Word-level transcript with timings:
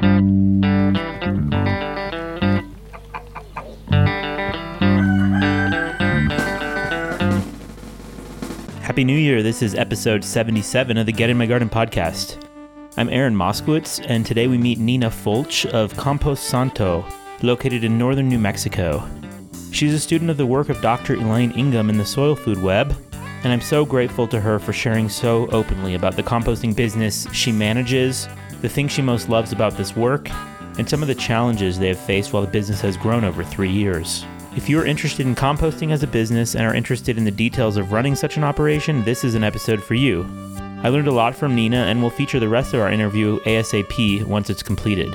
Happy 0.00 0.14
New 9.04 9.18
Year. 9.18 9.42
This 9.42 9.60
is 9.60 9.74
episode 9.74 10.24
77 10.24 10.96
of 10.96 11.04
the 11.04 11.12
Get 11.12 11.28
in 11.28 11.36
My 11.36 11.44
Garden 11.44 11.68
podcast. 11.68 12.42
I'm 12.96 13.10
Aaron 13.10 13.34
Moskowitz, 13.34 14.02
and 14.08 14.24
today 14.24 14.46
we 14.46 14.56
meet 14.56 14.78
Nina 14.78 15.10
Fulch 15.10 15.66
of 15.66 15.94
Compost 15.98 16.44
Santo, 16.44 17.04
located 17.42 17.84
in 17.84 17.98
northern 17.98 18.30
New 18.30 18.38
Mexico. 18.38 19.06
She's 19.70 19.92
a 19.92 20.00
student 20.00 20.30
of 20.30 20.38
the 20.38 20.46
work 20.46 20.70
of 20.70 20.80
Dr. 20.80 21.16
Elaine 21.16 21.52
Ingham 21.52 21.90
in 21.90 21.98
the 21.98 22.06
Soil 22.06 22.34
Food 22.34 22.62
Web, 22.62 22.96
and 23.44 23.52
I'm 23.52 23.60
so 23.60 23.84
grateful 23.84 24.26
to 24.28 24.40
her 24.40 24.58
for 24.58 24.72
sharing 24.72 25.10
so 25.10 25.46
openly 25.48 25.94
about 25.94 26.16
the 26.16 26.22
composting 26.22 26.74
business 26.74 27.26
she 27.34 27.52
manages, 27.52 28.28
the 28.60 28.68
things 28.68 28.92
she 28.92 29.02
most 29.02 29.28
loves 29.28 29.52
about 29.52 29.76
this 29.76 29.96
work, 29.96 30.30
and 30.78 30.88
some 30.88 31.02
of 31.02 31.08
the 31.08 31.14
challenges 31.14 31.78
they 31.78 31.88
have 31.88 31.98
faced 31.98 32.32
while 32.32 32.42
the 32.42 32.50
business 32.50 32.80
has 32.80 32.96
grown 32.96 33.24
over 33.24 33.42
three 33.42 33.70
years. 33.70 34.24
If 34.56 34.68
you 34.68 34.80
are 34.80 34.86
interested 34.86 35.26
in 35.26 35.34
composting 35.34 35.92
as 35.92 36.02
a 36.02 36.08
business 36.08 36.54
and 36.54 36.64
are 36.64 36.74
interested 36.74 37.16
in 37.16 37.24
the 37.24 37.30
details 37.30 37.76
of 37.76 37.92
running 37.92 38.16
such 38.16 38.36
an 38.36 38.44
operation, 38.44 39.04
this 39.04 39.24
is 39.24 39.34
an 39.34 39.44
episode 39.44 39.82
for 39.82 39.94
you. 39.94 40.26
I 40.82 40.88
learned 40.88 41.08
a 41.08 41.12
lot 41.12 41.34
from 41.34 41.54
Nina 41.54 41.84
and 41.84 42.02
will 42.02 42.10
feature 42.10 42.40
the 42.40 42.48
rest 42.48 42.74
of 42.74 42.80
our 42.80 42.90
interview 42.90 43.38
ASAP 43.40 44.24
once 44.24 44.50
it's 44.50 44.62
completed. 44.62 45.12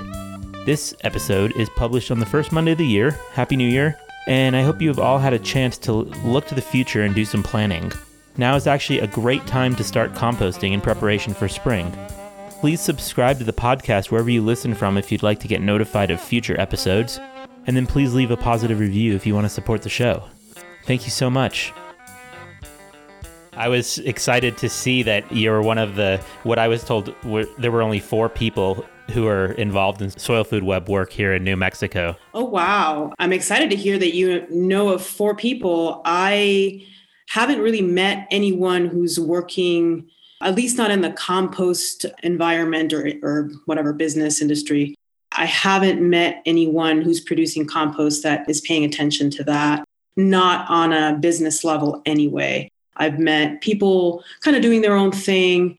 This 0.66 0.96
episode 1.02 1.56
is 1.58 1.70
published 1.76 2.12
on 2.12 2.20
the 2.20 2.26
first 2.26 2.52
Monday 2.52 2.72
of 2.72 2.78
the 2.78 2.86
year. 2.86 3.12
Happy 3.34 3.56
New 3.56 3.68
Year! 3.68 3.98
And 4.28 4.56
I 4.56 4.64
hope 4.64 4.82
you 4.82 4.88
have 4.88 5.00
all 5.00 5.20
had 5.20 5.34
a 5.34 5.40
chance 5.40 5.78
to 5.80 5.92
look 5.92 6.48
to 6.48 6.56
the 6.56 6.62
future 6.62 7.04
and 7.04 7.14
do 7.14 7.26
some 7.26 7.44
planning. 7.44 7.92
Now 8.38 8.56
is 8.56 8.68
actually 8.68 9.00
a 9.00 9.08
great 9.08 9.46
time 9.46 9.76
to 9.76 9.84
start 9.84 10.14
composting 10.14 10.72
in 10.72 10.82
preparation 10.82 11.34
for 11.34 11.48
spring. 11.48 11.96
Please 12.66 12.82
subscribe 12.82 13.38
to 13.38 13.44
the 13.44 13.54
podcast 13.54 14.10
wherever 14.10 14.28
you 14.28 14.42
listen 14.42 14.74
from 14.74 14.98
if 14.98 15.12
you'd 15.12 15.22
like 15.22 15.40
to 15.42 15.48
get 15.48 15.62
notified 15.62 16.10
of 16.10 16.20
future 16.20 16.60
episodes. 16.60 17.20
And 17.68 17.78
then 17.78 17.86
please 17.86 18.16
leave 18.16 18.32
a 18.32 18.38
positive 18.38 18.80
review 18.80 19.14
if 19.14 19.24
you 19.24 19.36
want 19.36 19.46
to 19.46 19.50
support 19.50 19.84
the 19.84 19.90
show. 19.90 20.24
Thank 20.86 21.04
you 21.06 21.12
so 21.12 21.30
much. 21.30 21.72
I 23.54 23.68
was 23.68 24.00
excited 24.00 24.58
to 24.58 24.68
see 24.68 25.04
that 25.04 25.32
you're 25.32 25.62
one 25.62 25.78
of 25.78 25.96
the, 25.96 26.20
what 26.42 26.58
I 26.58 26.68
was 26.68 26.84
told, 26.84 27.14
were, 27.24 27.46
there 27.60 27.72
were 27.72 27.84
only 27.84 28.00
four 28.00 28.30
people 28.30 28.84
who 29.12 29.28
are 29.28 29.52
involved 29.52 30.02
in 30.02 30.10
soil 30.10 30.44
food 30.44 30.64
web 30.64 30.90
work 30.90 31.12
here 31.12 31.36
in 31.36 31.44
New 31.44 31.56
Mexico. 31.56 32.18
Oh, 32.34 32.46
wow. 32.46 33.14
I'm 33.20 33.32
excited 33.32 33.70
to 33.70 33.76
hear 33.76 34.00
that 34.00 34.16
you 34.16 34.44
know 34.50 34.90
of 34.90 35.06
four 35.06 35.36
people. 35.36 36.02
I 36.04 36.84
haven't 37.30 37.60
really 37.60 37.84
met 37.84 38.28
anyone 38.32 38.88
who's 38.88 39.20
working, 39.20 40.10
at 40.42 40.56
least 40.56 40.78
not 40.78 40.92
in 40.92 41.02
the 41.02 41.12
compost 41.12 42.06
environment 42.24 42.94
or, 42.94 43.12
or 43.22 43.52
whatever 43.66 43.94
business 43.94 44.42
industry, 44.42 44.96
I 45.32 45.46
haven't 45.46 46.02
met 46.02 46.42
anyone 46.46 47.02
who's 47.02 47.20
producing 47.20 47.66
compost 47.66 48.24
that 48.24 48.50
is 48.50 48.62
paying 48.62 48.86
attention 48.86 49.30
to 49.32 49.44
that, 49.46 49.86
not 50.16 50.70
on 50.70 50.94
a 50.94 51.18
business 51.20 51.64
level 51.64 52.02
anyway. 52.06 52.70
I've 52.96 53.20
met 53.20 53.62
people 53.62 54.24
kind 54.42 54.56
of 54.56 54.62
doing 54.62 54.82
their 54.82 54.96
own 54.96 55.12
thing. 55.12 55.78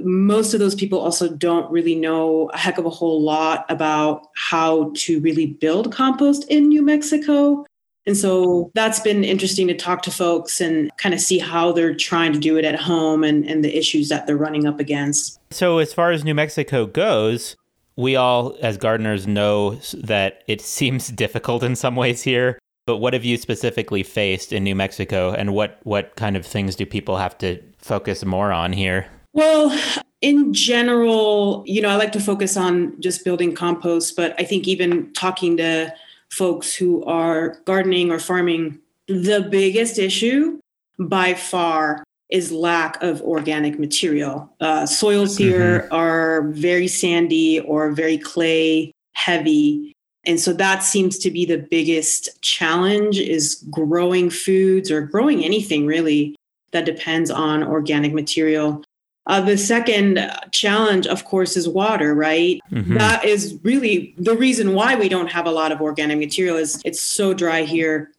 Most 0.00 0.54
of 0.54 0.60
those 0.60 0.74
people 0.74 0.98
also 0.98 1.28
don't 1.28 1.70
really 1.70 1.94
know 1.94 2.48
a 2.52 2.58
heck 2.58 2.78
of 2.78 2.86
a 2.86 2.90
whole 2.90 3.22
lot 3.22 3.64
about 3.68 4.28
how 4.36 4.92
to 4.96 5.20
really 5.20 5.46
build 5.46 5.92
compost 5.92 6.44
in 6.48 6.68
New 6.68 6.82
Mexico. 6.82 7.64
And 8.06 8.16
so 8.16 8.70
that's 8.74 9.00
been 9.00 9.24
interesting 9.24 9.68
to 9.68 9.74
talk 9.74 10.02
to 10.02 10.10
folks 10.10 10.60
and 10.60 10.90
kind 10.96 11.14
of 11.14 11.20
see 11.20 11.38
how 11.38 11.72
they're 11.72 11.94
trying 11.94 12.32
to 12.32 12.38
do 12.38 12.56
it 12.56 12.64
at 12.64 12.78
home 12.78 13.22
and, 13.22 13.44
and 13.44 13.62
the 13.64 13.76
issues 13.76 14.08
that 14.08 14.26
they're 14.26 14.36
running 14.36 14.66
up 14.66 14.80
against. 14.80 15.38
So, 15.50 15.78
as 15.78 15.92
far 15.92 16.10
as 16.10 16.24
New 16.24 16.34
Mexico 16.34 16.86
goes, 16.86 17.56
we 17.96 18.16
all, 18.16 18.56
as 18.62 18.78
gardeners, 18.78 19.26
know 19.26 19.76
that 19.92 20.42
it 20.46 20.60
seems 20.78 21.08
difficult 21.08 21.62
in 21.62 21.76
some 21.76 21.96
ways 21.96 22.22
here. 22.22 22.58
But 22.86 22.96
what 22.96 23.12
have 23.12 23.24
you 23.24 23.36
specifically 23.36 24.02
faced 24.02 24.52
in 24.52 24.64
New 24.64 24.74
Mexico, 24.74 25.32
and 25.32 25.52
what 25.52 25.78
what 25.84 26.16
kind 26.16 26.36
of 26.36 26.44
things 26.44 26.74
do 26.74 26.86
people 26.86 27.18
have 27.18 27.36
to 27.38 27.62
focus 27.78 28.24
more 28.24 28.52
on 28.52 28.72
here? 28.72 29.06
Well, 29.32 29.78
in 30.22 30.52
general, 30.52 31.62
you 31.66 31.80
know, 31.80 31.88
I 31.88 31.96
like 31.96 32.12
to 32.12 32.20
focus 32.20 32.56
on 32.56 33.00
just 33.00 33.24
building 33.24 33.54
compost, 33.54 34.16
but 34.16 34.34
I 34.40 34.44
think 34.44 34.66
even 34.66 35.12
talking 35.12 35.56
to 35.58 35.94
folks 36.30 36.74
who 36.74 37.04
are 37.04 37.60
gardening 37.64 38.10
or 38.10 38.18
farming, 38.18 38.78
the 39.08 39.46
biggest 39.50 39.98
issue 39.98 40.58
by 40.98 41.34
far 41.34 42.04
is 42.30 42.52
lack 42.52 43.02
of 43.02 43.20
organic 43.22 43.78
material. 43.78 44.48
Uh, 44.60 44.86
soils 44.86 45.36
here 45.36 45.80
mm-hmm. 45.80 45.94
are 45.94 46.42
very 46.48 46.86
sandy 46.86 47.60
or 47.60 47.90
very 47.90 48.16
clay 48.18 48.92
heavy. 49.12 49.92
And 50.24 50.38
so 50.38 50.52
that 50.52 50.82
seems 50.82 51.18
to 51.18 51.30
be 51.30 51.44
the 51.44 51.58
biggest 51.58 52.40
challenge 52.42 53.18
is 53.18 53.64
growing 53.70 54.30
foods 54.30 54.90
or 54.90 55.02
growing 55.02 55.44
anything 55.44 55.86
really 55.86 56.36
that 56.72 56.84
depends 56.84 57.30
on 57.30 57.64
organic 57.64 58.12
material. 58.12 58.84
Uh, 59.30 59.40
the 59.40 59.56
second 59.56 60.18
challenge, 60.50 61.06
of 61.06 61.24
course, 61.24 61.56
is 61.56 61.68
water, 61.68 62.16
right? 62.16 62.60
Mm-hmm. 62.72 62.98
That 62.98 63.24
is 63.24 63.56
really 63.62 64.12
the 64.18 64.36
reason 64.36 64.74
why 64.74 64.96
we 64.96 65.08
don't 65.08 65.30
have 65.30 65.46
a 65.46 65.52
lot 65.52 65.70
of 65.70 65.80
organic 65.80 66.18
material 66.18 66.56
is 66.56 66.82
it's 66.84 67.00
so 67.00 67.32
dry 67.32 67.62
here 67.62 68.10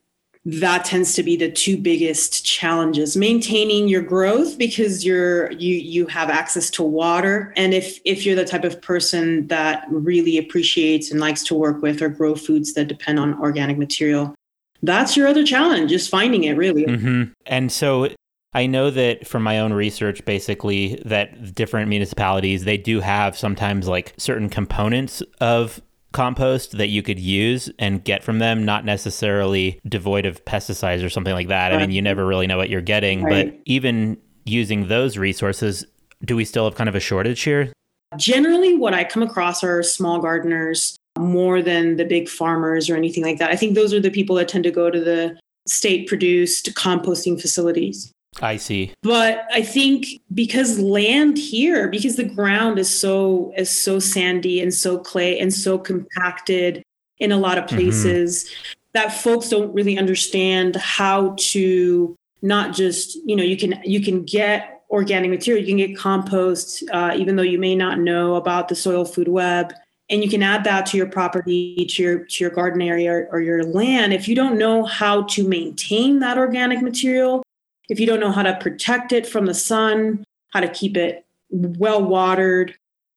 that 0.45 0.85
tends 0.85 1.13
to 1.15 1.21
be 1.21 1.35
the 1.35 1.51
two 1.51 1.77
biggest 1.77 2.45
challenges 2.45 3.17
maintaining 3.17 3.89
your 3.89 4.01
growth 4.01 4.57
because 4.57 5.05
you're 5.05 5.51
you 5.51 5.75
you 5.75 6.07
have 6.07 6.29
access 6.29 6.69
to 6.71 6.81
water 6.81 7.53
and 7.57 7.75
if 7.75 7.99
if 8.05 8.25
you're 8.25 8.35
the 8.35 8.43
type 8.43 8.63
of 8.63 8.81
person 8.81 9.45
that 9.47 9.85
really 9.89 10.39
appreciates 10.39 11.11
and 11.11 11.19
likes 11.19 11.43
to 11.43 11.53
work 11.53 11.83
with 11.83 12.01
or 12.01 12.09
grow 12.09 12.33
foods 12.33 12.73
that 12.73 12.85
depend 12.85 13.19
on 13.19 13.39
organic 13.39 13.77
material 13.77 14.33
that's 14.81 15.15
your 15.15 15.27
other 15.27 15.45
challenge 15.45 15.91
is 15.91 16.07
finding 16.07 16.45
it 16.45 16.57
really 16.57 16.85
mm-hmm. 16.85 17.23
and 17.45 17.71
so 17.71 18.09
I 18.53 18.65
know 18.65 18.89
that 18.91 19.25
from 19.25 19.43
my 19.43 19.59
own 19.59 19.71
research, 19.71 20.25
basically, 20.25 21.01
that 21.05 21.55
different 21.55 21.87
municipalities, 21.87 22.65
they 22.65 22.77
do 22.77 22.99
have 22.99 23.37
sometimes 23.37 23.87
like 23.87 24.13
certain 24.17 24.49
components 24.49 25.23
of 25.39 25.81
compost 26.11 26.77
that 26.77 26.87
you 26.87 27.01
could 27.01 27.19
use 27.19 27.69
and 27.79 28.03
get 28.03 28.23
from 28.23 28.39
them, 28.39 28.65
not 28.65 28.83
necessarily 28.83 29.79
devoid 29.87 30.25
of 30.25 30.43
pesticides 30.43 31.05
or 31.05 31.09
something 31.09 31.33
like 31.33 31.47
that. 31.47 31.69
Right. 31.69 31.77
I 31.77 31.79
mean, 31.79 31.91
you 31.91 32.01
never 32.01 32.25
really 32.25 32.47
know 32.47 32.57
what 32.57 32.69
you're 32.69 32.81
getting, 32.81 33.23
right. 33.23 33.51
but 33.51 33.61
even 33.65 34.17
using 34.43 34.89
those 34.89 35.17
resources, 35.17 35.85
do 36.25 36.35
we 36.35 36.43
still 36.43 36.65
have 36.65 36.75
kind 36.75 36.89
of 36.89 36.95
a 36.95 36.99
shortage 36.99 37.41
here? 37.41 37.71
Generally, 38.17 38.77
what 38.77 38.93
I 38.93 39.05
come 39.05 39.23
across 39.23 39.63
are 39.63 39.81
small 39.81 40.19
gardeners 40.19 40.97
more 41.17 41.61
than 41.61 41.95
the 41.95 42.05
big 42.05 42.27
farmers 42.27 42.89
or 42.89 42.97
anything 42.97 43.23
like 43.23 43.37
that. 43.37 43.49
I 43.49 43.55
think 43.55 43.75
those 43.75 43.93
are 43.93 44.01
the 44.01 44.11
people 44.11 44.35
that 44.35 44.49
tend 44.49 44.65
to 44.65 44.71
go 44.71 44.89
to 44.89 44.99
the 44.99 45.39
state 45.67 46.07
produced 46.07 46.73
composting 46.75 47.39
facilities. 47.39 48.11
I 48.39 48.57
see. 48.57 48.93
But 49.01 49.45
I 49.51 49.61
think 49.61 50.07
because 50.33 50.79
land 50.79 51.37
here, 51.37 51.89
because 51.89 52.15
the 52.15 52.23
ground 52.23 52.79
is 52.79 52.89
so 52.89 53.53
is 53.57 53.69
so 53.69 53.99
sandy 53.99 54.61
and 54.61 54.73
so 54.73 54.97
clay 54.97 55.39
and 55.39 55.53
so 55.53 55.77
compacted 55.77 56.83
in 57.19 57.31
a 57.31 57.37
lot 57.37 57.57
of 57.57 57.65
mm-hmm. 57.65 57.77
places 57.77 58.45
mm-hmm. 58.45 58.73
that 58.93 59.13
folks 59.13 59.49
don't 59.49 59.73
really 59.73 59.97
understand 59.97 60.77
how 60.77 61.35
to 61.37 62.15
not 62.41 62.73
just, 62.73 63.17
you 63.25 63.35
know, 63.35 63.43
you 63.43 63.57
can 63.57 63.79
you 63.83 64.01
can 64.01 64.23
get 64.23 64.81
organic 64.89 65.29
material, 65.29 65.61
you 65.61 65.67
can 65.67 65.77
get 65.77 65.97
compost, 65.97 66.83
uh, 66.91 67.13
even 67.15 67.35
though 67.35 67.43
you 67.43 67.59
may 67.59 67.75
not 67.75 67.99
know 67.99 68.35
about 68.35 68.69
the 68.69 68.75
soil 68.75 69.05
food 69.05 69.27
web. 69.27 69.73
And 70.09 70.21
you 70.21 70.29
can 70.29 70.43
add 70.43 70.65
that 70.65 70.85
to 70.87 70.97
your 70.97 71.07
property, 71.07 71.85
to 71.89 72.03
your 72.03 72.25
to 72.25 72.43
your 72.43 72.51
garden 72.51 72.81
area 72.81 73.11
or, 73.11 73.29
or 73.31 73.41
your 73.41 73.63
land. 73.63 74.13
If 74.13 74.27
you 74.27 74.35
don't 74.35 74.57
know 74.57 74.83
how 74.83 75.23
to 75.23 75.47
maintain 75.47 76.19
that 76.19 76.37
organic 76.37 76.81
material, 76.81 77.43
if 77.89 77.99
you 77.99 78.05
don't 78.05 78.19
know 78.19 78.31
how 78.31 78.43
to 78.43 78.57
protect 78.57 79.11
it 79.11 79.27
from 79.27 79.45
the 79.45 79.53
sun, 79.53 80.23
how 80.49 80.59
to 80.59 80.69
keep 80.69 80.97
it 80.97 81.25
well 81.49 82.03
watered, 82.03 82.75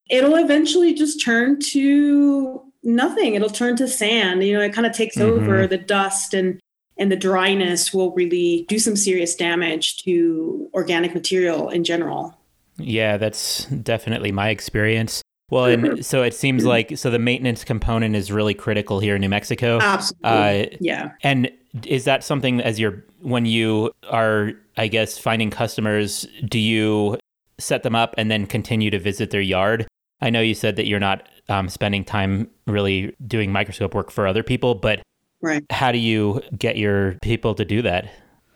it'll 0.09 0.35
eventually 0.35 0.93
just 0.93 1.23
turn 1.23 1.59
to 1.59 2.61
nothing. 2.83 3.35
It'll 3.35 3.49
turn 3.49 3.75
to 3.77 3.87
sand. 3.87 4.43
You 4.43 4.57
know, 4.57 4.61
it 4.61 4.73
kind 4.73 4.87
of 4.87 4.93
takes 4.93 5.17
mm-hmm. 5.17 5.43
over 5.43 5.67
the 5.67 5.77
dust 5.77 6.33
and 6.33 6.59
and 6.97 7.11
the 7.11 7.17
dryness 7.17 7.93
will 7.93 8.11
really 8.11 8.65
do 8.69 8.79
some 8.79 8.95
serious 8.95 9.35
damage 9.35 9.97
to 10.03 10.69
organic 10.73 11.13
material 11.13 11.69
in 11.69 11.83
general. 11.83 12.37
Yeah, 12.77 13.17
that's 13.17 13.65
definitely 13.65 14.31
my 14.31 14.47
experience. 14.49 15.21
Well, 15.49 15.65
and 15.65 16.05
so 16.11 16.23
it 16.23 16.33
seems 16.33 16.65
like 16.65 16.97
so 16.97 17.09
the 17.09 17.19
maintenance 17.19 17.63
component 17.63 18.15
is 18.15 18.31
really 18.31 18.53
critical 18.53 18.99
here 18.99 19.15
in 19.15 19.21
New 19.21 19.29
Mexico. 19.29 19.79
Absolutely. 19.81 20.73
Uh, 20.73 20.77
yeah. 20.79 21.11
And 21.21 21.51
is 21.85 22.05
that 22.05 22.23
something 22.23 22.61
as 22.61 22.79
you're 22.79 23.03
when 23.21 23.45
you 23.45 23.91
are 24.09 24.53
I 24.77 24.87
guess, 24.87 25.17
finding 25.17 25.49
customers, 25.49 26.27
do 26.47 26.59
you 26.59 27.17
set 27.57 27.83
them 27.83 27.95
up 27.95 28.13
and 28.17 28.29
then 28.29 28.45
continue 28.45 28.89
to 28.89 28.99
visit 28.99 29.31
their 29.31 29.41
yard? 29.41 29.87
I 30.21 30.29
know 30.29 30.41
you 30.41 30.53
said 30.53 30.75
that 30.75 30.85
you're 30.85 30.99
not 30.99 31.27
um, 31.49 31.69
spending 31.69 32.03
time 32.03 32.49
really 32.67 33.15
doing 33.25 33.51
microscope 33.51 33.93
work 33.93 34.11
for 34.11 34.27
other 34.27 34.43
people, 34.43 34.75
but 34.75 35.01
right. 35.41 35.63
how 35.69 35.91
do 35.91 35.97
you 35.97 36.41
get 36.57 36.77
your 36.77 37.13
people 37.21 37.55
to 37.55 37.63
do 37.63 37.81
that? 37.83 38.09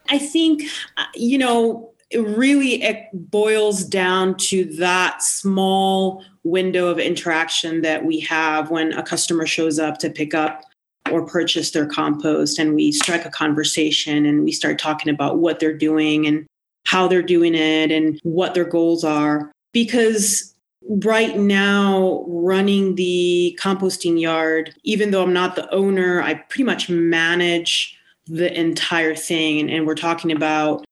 I 0.09 0.17
think, 0.17 0.63
uh, 0.97 1.05
you 1.15 1.37
know, 1.37 1.91
it 2.09 2.19
really 2.19 2.81
it 2.81 3.05
boils 3.13 3.83
down 3.85 4.35
to 4.37 4.65
that 4.77 5.21
small 5.21 6.23
window 6.43 6.87
of 6.87 6.97
interaction 6.97 7.81
that 7.81 8.03
we 8.03 8.19
have 8.21 8.71
when 8.71 8.93
a 8.93 9.03
customer 9.03 9.45
shows 9.45 9.77
up 9.77 9.99
to 9.99 10.09
pick 10.09 10.33
up 10.33 10.63
or 11.11 11.25
purchase 11.25 11.71
their 11.71 11.85
compost 11.85 12.59
and 12.59 12.75
we 12.75 12.91
strike 12.91 13.25
a 13.25 13.29
conversation 13.29 14.25
and 14.25 14.43
we 14.43 14.51
start 14.51 14.79
talking 14.79 15.13
about 15.13 15.39
what 15.39 15.59
they're 15.59 15.77
doing 15.77 16.25
and 16.25 16.45
how 16.85 17.07
they're 17.07 17.21
doing 17.21 17.55
it 17.55 17.91
and 17.91 18.19
what 18.23 18.53
their 18.53 18.65
goals 18.65 19.03
are. 19.03 19.51
Because 19.73 20.55
right 21.03 21.37
now 21.37 22.23
running 22.27 22.95
the 22.95 23.57
composting 23.61 24.19
yard 24.19 24.73
even 24.83 25.11
though 25.11 25.21
i'm 25.21 25.33
not 25.33 25.57
the 25.57 25.69
owner 25.71 26.21
i 26.21 26.33
pretty 26.33 26.63
much 26.63 26.89
manage 26.89 27.99
the 28.29 28.57
entire 28.57 29.15
thing. 29.15 29.69
And, 29.69 29.85
we're 29.85 29.95
talking 29.95 30.31
about 30.31 30.85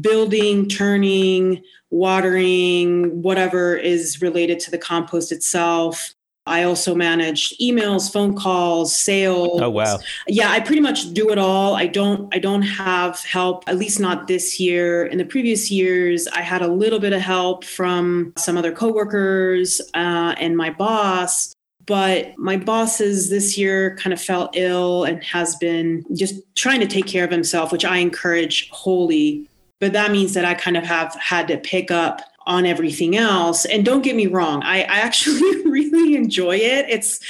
building 0.00 0.68
turning 0.68 1.62
watering 1.90 3.22
whatever 3.22 3.76
is 3.76 4.22
related 4.22 4.58
to 4.60 4.70
the 4.70 4.78
compost 4.78 5.32
itself 5.32 6.14
I 6.46 6.64
also 6.64 6.94
manage 6.94 7.56
emails, 7.60 8.12
phone 8.12 8.34
calls, 8.34 8.94
sales. 8.96 9.60
Oh 9.60 9.70
wow. 9.70 9.98
Yeah, 10.26 10.50
I 10.50 10.58
pretty 10.58 10.80
much 10.80 11.12
do 11.12 11.30
it 11.30 11.38
all. 11.38 11.76
I 11.76 11.86
don't 11.86 12.34
I 12.34 12.38
don't 12.38 12.62
have 12.62 13.20
help, 13.20 13.62
at 13.68 13.78
least 13.78 14.00
not 14.00 14.26
this 14.26 14.58
year. 14.58 15.06
In 15.06 15.18
the 15.18 15.24
previous 15.24 15.70
years, 15.70 16.26
I 16.28 16.40
had 16.40 16.62
a 16.62 16.66
little 16.66 16.98
bit 16.98 17.12
of 17.12 17.20
help 17.20 17.64
from 17.64 18.32
some 18.36 18.56
other 18.56 18.72
coworkers 18.72 19.80
uh, 19.94 20.34
and 20.38 20.56
my 20.56 20.70
boss. 20.70 21.54
But 21.86 22.36
my 22.38 22.56
bosses 22.56 23.28
this 23.28 23.58
year 23.58 23.96
kind 23.96 24.12
of 24.12 24.20
fell 24.20 24.50
ill 24.54 25.04
and 25.04 25.22
has 25.24 25.56
been 25.56 26.04
just 26.14 26.34
trying 26.56 26.80
to 26.80 26.86
take 26.86 27.06
care 27.06 27.24
of 27.24 27.30
himself, 27.30 27.72
which 27.72 27.84
I 27.84 27.98
encourage 27.98 28.68
wholly. 28.70 29.48
But 29.80 29.92
that 29.92 30.12
means 30.12 30.34
that 30.34 30.44
I 30.44 30.54
kind 30.54 30.76
of 30.76 30.84
have 30.84 31.12
had 31.14 31.48
to 31.48 31.58
pick 31.58 31.90
up 31.90 32.20
on 32.46 32.66
everything 32.66 33.16
else. 33.16 33.64
And 33.64 33.84
don't 33.84 34.02
get 34.02 34.16
me 34.16 34.26
wrong, 34.26 34.62
I, 34.62 34.82
I 34.82 34.98
actually 34.98 35.62
really 35.64 36.16
enjoy 36.16 36.56
it. 36.56 36.86
It's 36.88 37.20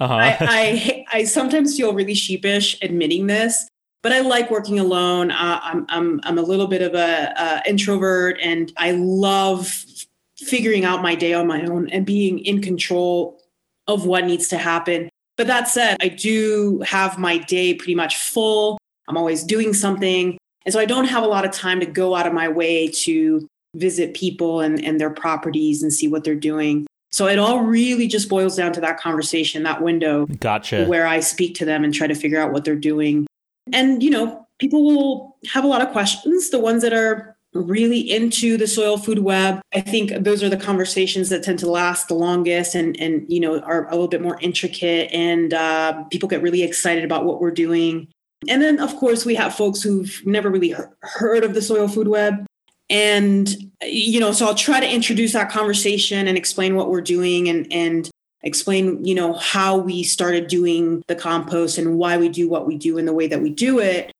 uh-huh. 0.00 0.14
I, 0.14 0.36
I, 0.40 1.04
I 1.12 1.24
sometimes 1.24 1.76
feel 1.76 1.92
really 1.92 2.14
sheepish 2.14 2.78
admitting 2.82 3.26
this, 3.26 3.68
but 4.02 4.12
I 4.12 4.20
like 4.20 4.50
working 4.50 4.78
alone. 4.78 5.30
Uh, 5.30 5.60
I'm 5.62 5.86
I'm 5.88 6.20
I'm 6.24 6.38
a 6.38 6.42
little 6.42 6.66
bit 6.66 6.82
of 6.82 6.94
a, 6.94 7.32
a 7.36 7.68
introvert, 7.68 8.38
and 8.42 8.72
I 8.76 8.92
love 8.92 9.84
figuring 10.38 10.84
out 10.84 11.02
my 11.02 11.14
day 11.14 11.34
on 11.34 11.46
my 11.46 11.64
own 11.64 11.88
and 11.90 12.06
being 12.06 12.38
in 12.40 12.62
control 12.62 13.40
of 13.88 14.06
what 14.06 14.24
needs 14.24 14.48
to 14.48 14.58
happen. 14.58 15.08
But 15.36 15.46
that 15.46 15.68
said, 15.68 15.96
I 16.00 16.08
do 16.08 16.82
have 16.86 17.18
my 17.18 17.38
day 17.38 17.74
pretty 17.74 17.94
much 17.94 18.16
full. 18.16 18.78
I'm 19.08 19.16
always 19.16 19.42
doing 19.42 19.72
something. 19.72 20.38
And 20.64 20.72
so 20.72 20.78
I 20.78 20.84
don't 20.84 21.06
have 21.06 21.22
a 21.22 21.26
lot 21.26 21.44
of 21.44 21.50
time 21.50 21.80
to 21.80 21.86
go 21.86 22.14
out 22.14 22.26
of 22.26 22.32
my 22.32 22.48
way 22.48 22.88
to 22.88 23.48
visit 23.74 24.14
people 24.14 24.60
and, 24.60 24.82
and 24.84 25.00
their 25.00 25.10
properties 25.10 25.82
and 25.82 25.92
see 25.92 26.08
what 26.08 26.24
they're 26.24 26.34
doing. 26.34 26.86
So 27.10 27.26
it 27.26 27.38
all 27.38 27.60
really 27.60 28.06
just 28.06 28.28
boils 28.28 28.56
down 28.56 28.72
to 28.74 28.80
that 28.80 29.00
conversation, 29.00 29.62
that 29.62 29.82
window. 29.82 30.26
Gotcha. 30.26 30.84
Where 30.86 31.06
I 31.06 31.20
speak 31.20 31.54
to 31.56 31.64
them 31.64 31.84
and 31.84 31.92
try 31.92 32.06
to 32.06 32.14
figure 32.14 32.40
out 32.40 32.52
what 32.52 32.64
they're 32.64 32.76
doing. 32.76 33.26
And, 33.72 34.02
you 34.02 34.10
know, 34.10 34.46
people 34.58 34.84
will 34.84 35.36
have 35.52 35.64
a 35.64 35.68
lot 35.68 35.80
of 35.80 35.90
questions. 35.90 36.50
The 36.50 36.60
ones 36.60 36.82
that 36.82 36.92
are 36.92 37.36
really 37.54 37.98
into 37.98 38.58
the 38.58 38.66
soil 38.66 38.98
food 38.98 39.20
web, 39.20 39.60
I 39.74 39.80
think 39.80 40.10
those 40.22 40.42
are 40.42 40.50
the 40.50 40.56
conversations 40.56 41.30
that 41.30 41.42
tend 41.42 41.58
to 41.60 41.70
last 41.70 42.08
the 42.08 42.14
longest 42.14 42.74
and, 42.74 42.98
and 43.00 43.24
you 43.28 43.40
know, 43.40 43.60
are 43.60 43.88
a 43.88 43.92
little 43.92 44.08
bit 44.08 44.22
more 44.22 44.38
intricate. 44.40 45.10
And 45.12 45.54
uh, 45.54 46.04
people 46.04 46.28
get 46.28 46.42
really 46.42 46.62
excited 46.62 47.04
about 47.04 47.24
what 47.24 47.40
we're 47.40 47.50
doing. 47.50 48.08
And 48.48 48.62
then, 48.62 48.78
of 48.78 48.94
course, 48.96 49.24
we 49.24 49.34
have 49.34 49.54
folks 49.54 49.82
who've 49.82 50.22
never 50.24 50.50
really 50.50 50.74
heard 51.02 51.42
of 51.42 51.54
the 51.54 51.62
soil 51.62 51.88
food 51.88 52.08
web 52.08 52.46
and 52.90 53.56
you 53.82 54.18
know 54.18 54.32
so 54.32 54.46
i'll 54.46 54.54
try 54.54 54.80
to 54.80 54.88
introduce 54.88 55.32
that 55.34 55.50
conversation 55.50 56.26
and 56.26 56.38
explain 56.38 56.74
what 56.74 56.88
we're 56.88 57.00
doing 57.00 57.48
and 57.48 57.70
and 57.72 58.10
explain 58.42 59.04
you 59.04 59.14
know 59.14 59.34
how 59.34 59.76
we 59.76 60.02
started 60.02 60.48
doing 60.48 61.02
the 61.08 61.16
compost 61.16 61.78
and 61.78 61.98
why 61.98 62.16
we 62.16 62.28
do 62.28 62.48
what 62.48 62.66
we 62.66 62.76
do 62.76 62.98
in 62.98 63.06
the 63.06 63.12
way 63.12 63.26
that 63.26 63.42
we 63.42 63.50
do 63.50 63.78
it. 63.78 64.12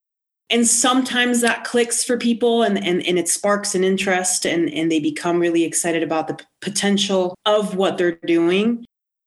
And 0.51 0.67
sometimes 0.67 1.43
that 1.43 1.65
clicks 1.65 2.03
for 2.03 2.17
people 2.17 2.63
and, 2.63 2.83
and, 2.83 3.07
and 3.07 3.19
it 3.19 3.29
sparks 3.29 3.75
an 3.75 3.85
interest 3.85 4.47
and, 4.47 4.73
and 4.73 4.91
they 4.91 4.99
become 4.99 5.39
really 5.39 5.63
excited 5.63 6.03
about 6.03 6.27
the 6.27 6.43
potential 6.63 7.35
of 7.45 7.77
what 7.77 7.99
they're 7.99 8.19
doing. 8.27 8.85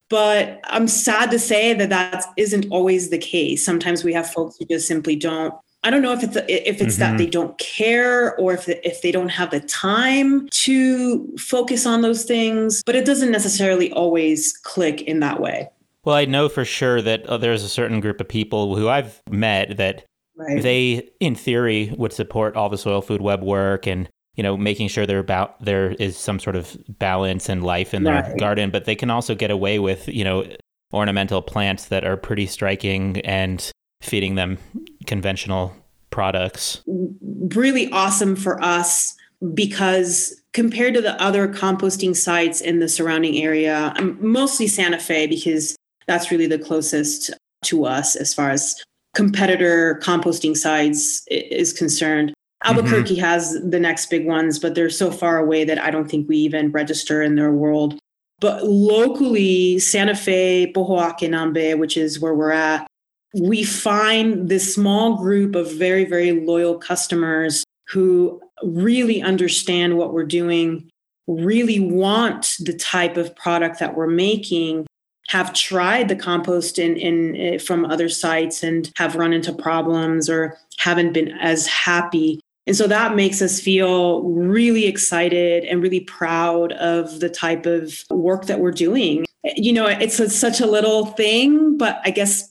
But 0.09 0.59
i'm 0.65 0.87
sad 0.87 1.31
to 1.31 1.39
say 1.39 1.73
that 1.73 1.89
that 1.89 2.25
isn't 2.37 2.65
always 2.69 3.09
the 3.09 3.17
case. 3.17 3.63
Sometimes 3.63 4.03
we 4.03 4.13
have 4.13 4.31
folks 4.31 4.57
who 4.57 4.65
just 4.65 4.87
simply 4.87 5.15
don't 5.15 5.53
I 5.83 5.89
don't 5.89 6.03
know 6.03 6.13
if 6.13 6.23
it's 6.23 6.35
if 6.47 6.81
it's 6.81 6.95
mm-hmm. 6.95 6.99
that 6.99 7.17
they 7.17 7.25
don't 7.25 7.57
care 7.57 8.35
or 8.35 8.53
if 8.53 8.69
if 8.69 9.01
they 9.01 9.11
don't 9.11 9.29
have 9.29 9.49
the 9.49 9.59
time 9.61 10.47
to 10.49 11.35
focus 11.37 11.85
on 11.85 12.01
those 12.01 12.23
things, 12.23 12.83
but 12.85 12.95
it 12.95 13.05
doesn't 13.05 13.31
necessarily 13.31 13.91
always 13.91 14.53
click 14.57 15.01
in 15.01 15.21
that 15.21 15.39
way. 15.39 15.69
Well, 16.03 16.15
I 16.15 16.25
know 16.25 16.49
for 16.49 16.65
sure 16.65 17.01
that 17.01 17.25
uh, 17.25 17.37
there's 17.37 17.63
a 17.63 17.69
certain 17.69 17.99
group 17.99 18.21
of 18.21 18.27
people 18.27 18.75
who 18.75 18.89
I've 18.89 19.21
met 19.29 19.77
that 19.77 20.05
right. 20.35 20.61
they, 20.61 21.09
in 21.19 21.35
theory, 21.35 21.93
would 21.97 22.13
support 22.13 22.55
all 22.55 22.69
the 22.69 22.77
soil 22.77 23.01
food 23.01 23.21
web 23.21 23.43
work 23.43 23.87
and 23.87 24.07
you 24.35 24.43
know 24.43 24.55
making 24.55 24.87
sure 24.87 25.07
there 25.07 25.19
about 25.19 25.63
there 25.65 25.91
is 25.93 26.15
some 26.15 26.39
sort 26.39 26.55
of 26.55 26.77
balance 26.89 27.49
and 27.49 27.63
life 27.63 27.95
in 27.95 28.03
their 28.03 28.21
right. 28.21 28.37
garden, 28.37 28.69
but 28.69 28.85
they 28.85 28.95
can 28.95 29.09
also 29.09 29.33
get 29.33 29.49
away 29.49 29.79
with 29.79 30.07
you 30.07 30.23
know 30.23 30.45
ornamental 30.93 31.41
plants 31.41 31.85
that 31.85 32.05
are 32.05 32.17
pretty 32.17 32.45
striking 32.45 33.19
and 33.21 33.71
feeding 34.01 34.35
them 34.35 34.57
conventional 35.05 35.75
products. 36.09 36.81
Really 36.87 37.91
awesome 37.91 38.35
for 38.35 38.61
us 38.63 39.15
because 39.53 40.39
compared 40.53 40.93
to 40.93 41.01
the 41.01 41.19
other 41.21 41.47
composting 41.47 42.15
sites 42.15 42.61
in 42.61 42.79
the 42.79 42.89
surrounding 42.89 43.37
area, 43.37 43.93
mostly 44.19 44.67
Santa 44.67 44.99
Fe 44.99 45.27
because 45.27 45.75
that's 46.07 46.29
really 46.29 46.47
the 46.47 46.59
closest 46.59 47.31
to 47.63 47.85
us 47.85 48.15
as 48.15 48.33
far 48.33 48.49
as 48.49 48.75
competitor 49.15 49.99
composting 50.03 50.55
sites 50.55 51.23
is 51.27 51.73
concerned. 51.73 52.33
Albuquerque 52.63 53.15
mm-hmm. 53.15 53.23
has 53.23 53.59
the 53.63 53.79
next 53.79 54.09
big 54.09 54.27
ones, 54.27 54.59
but 54.59 54.75
they're 54.75 54.89
so 54.89 55.09
far 55.09 55.39
away 55.39 55.63
that 55.63 55.79
I 55.79 55.89
don't 55.89 56.09
think 56.09 56.29
we 56.29 56.37
even 56.37 56.71
register 56.71 57.21
in 57.21 57.35
their 57.35 57.51
world. 57.51 57.97
But 58.39 58.63
locally, 58.65 59.79
Santa 59.79 60.15
Fe, 60.15 60.71
Pojoaque, 60.73 61.29
Nambe, 61.29 61.77
which 61.77 61.97
is 61.97 62.19
where 62.19 62.33
we're 62.33 62.51
at, 62.51 62.87
we 63.33 63.63
find 63.63 64.49
this 64.49 64.73
small 64.73 65.17
group 65.17 65.55
of 65.55 65.71
very, 65.71 66.05
very 66.05 66.31
loyal 66.45 66.77
customers 66.77 67.63
who 67.87 68.41
really 68.63 69.21
understand 69.21 69.97
what 69.97 70.13
we're 70.13 70.25
doing, 70.25 70.89
really 71.27 71.79
want 71.79 72.55
the 72.59 72.73
type 72.73 73.17
of 73.17 73.35
product 73.35 73.79
that 73.79 73.95
we're 73.95 74.07
making, 74.07 74.85
have 75.29 75.53
tried 75.53 76.09
the 76.09 76.15
compost 76.15 76.77
in, 76.77 76.97
in 76.97 77.35
eh, 77.37 77.57
from 77.57 77.85
other 77.85 78.09
sites 78.09 78.63
and 78.63 78.91
have 78.97 79.15
run 79.15 79.31
into 79.31 79.53
problems 79.53 80.29
or 80.29 80.57
haven't 80.77 81.13
been 81.13 81.29
as 81.39 81.67
happy. 81.67 82.39
And 82.67 82.75
so 82.75 82.85
that 82.87 83.15
makes 83.15 83.41
us 83.41 83.59
feel 83.59 84.23
really 84.23 84.85
excited 84.85 85.63
and 85.65 85.81
really 85.81 86.01
proud 86.01 86.73
of 86.73 87.19
the 87.19 87.29
type 87.29 87.65
of 87.65 88.03
work 88.09 88.45
that 88.45 88.59
we're 88.59 88.71
doing. 88.71 89.25
You 89.55 89.73
know, 89.73 89.87
it's 89.87 90.19
a, 90.19 90.29
such 90.29 90.59
a 90.59 90.67
little 90.67 91.07
thing, 91.07 91.77
but 91.77 91.99
I 92.03 92.11
guess 92.11 92.50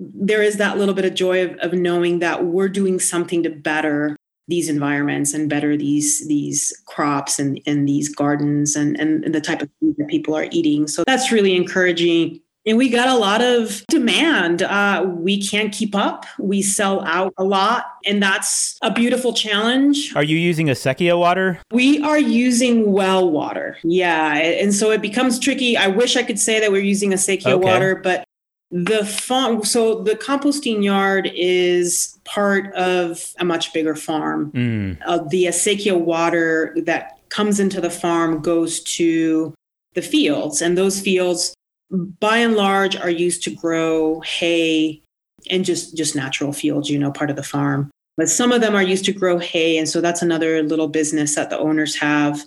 there 0.00 0.42
is 0.42 0.56
that 0.56 0.78
little 0.78 0.94
bit 0.94 1.04
of 1.04 1.14
joy 1.14 1.44
of, 1.44 1.56
of 1.58 1.72
knowing 1.74 2.20
that 2.20 2.44
we're 2.46 2.68
doing 2.68 2.98
something 2.98 3.42
to 3.42 3.50
better 3.50 4.16
these 4.48 4.68
environments 4.68 5.32
and 5.32 5.48
better 5.48 5.76
these 5.76 6.26
these 6.26 6.72
crops 6.86 7.38
and, 7.38 7.60
and 7.66 7.88
these 7.88 8.12
gardens 8.14 8.74
and, 8.74 8.98
and 8.98 9.32
the 9.32 9.40
type 9.40 9.62
of 9.62 9.70
food 9.80 9.94
that 9.98 10.08
people 10.08 10.34
are 10.34 10.48
eating. 10.50 10.88
So 10.88 11.04
that's 11.06 11.30
really 11.30 11.54
encouraging. 11.54 12.40
And 12.66 12.76
we 12.76 12.90
got 12.90 13.08
a 13.08 13.16
lot 13.16 13.40
of 13.40 13.82
demand. 13.88 14.62
Uh, 14.62 15.06
we 15.08 15.40
can't 15.40 15.72
keep 15.72 15.94
up. 15.94 16.26
We 16.38 16.60
sell 16.60 17.02
out 17.06 17.32
a 17.38 17.44
lot, 17.44 17.86
and 18.04 18.22
that's 18.22 18.76
a 18.82 18.92
beautiful 18.92 19.32
challenge. 19.32 20.14
Are 20.14 20.22
you 20.22 20.36
using 20.36 20.68
a 20.68 20.72
acequia 20.72 21.18
water? 21.18 21.58
We 21.70 22.02
are 22.02 22.18
using 22.18 22.92
well 22.92 23.30
water. 23.30 23.78
Yeah. 23.82 24.34
And 24.36 24.74
so 24.74 24.90
it 24.90 25.00
becomes 25.00 25.38
tricky. 25.38 25.74
I 25.74 25.86
wish 25.86 26.18
I 26.18 26.22
could 26.22 26.38
say 26.38 26.60
that 26.60 26.70
we're 26.70 26.82
using 26.82 27.12
acequia 27.12 27.52
okay. 27.52 27.64
water, 27.64 27.94
but 27.94 28.24
the 28.70 29.04
farm, 29.04 29.64
so 29.64 30.02
the 30.02 30.14
composting 30.14 30.84
yard 30.84 31.30
is 31.34 32.18
part 32.24 32.72
of 32.74 33.32
a 33.38 33.44
much 33.44 33.72
bigger 33.72 33.96
farm. 33.96 34.52
Mm. 34.52 34.98
Uh, 35.04 35.18
the 35.28 35.46
acequia 35.46 35.98
water 35.98 36.76
that 36.84 37.18
comes 37.30 37.58
into 37.58 37.80
the 37.80 37.90
farm 37.90 38.40
goes 38.40 38.80
to 38.80 39.52
the 39.94 40.02
fields, 40.02 40.62
and 40.62 40.78
those 40.78 41.00
fields, 41.00 41.52
by 41.90 42.38
and 42.38 42.54
large, 42.54 42.96
are 42.96 43.10
used 43.10 43.42
to 43.44 43.50
grow 43.50 44.20
hay 44.20 45.02
and 45.50 45.64
just 45.64 45.96
just 45.96 46.14
natural 46.14 46.52
fields. 46.52 46.88
You 46.88 46.98
know, 46.98 47.10
part 47.10 47.30
of 47.30 47.36
the 47.36 47.42
farm. 47.42 47.90
But 48.16 48.28
some 48.28 48.52
of 48.52 48.60
them 48.60 48.76
are 48.76 48.82
used 48.82 49.04
to 49.06 49.12
grow 49.12 49.38
hay, 49.38 49.78
and 49.78 49.88
so 49.88 50.00
that's 50.00 50.22
another 50.22 50.62
little 50.62 50.88
business 50.88 51.34
that 51.34 51.50
the 51.50 51.58
owners 51.58 51.96
have. 51.96 52.46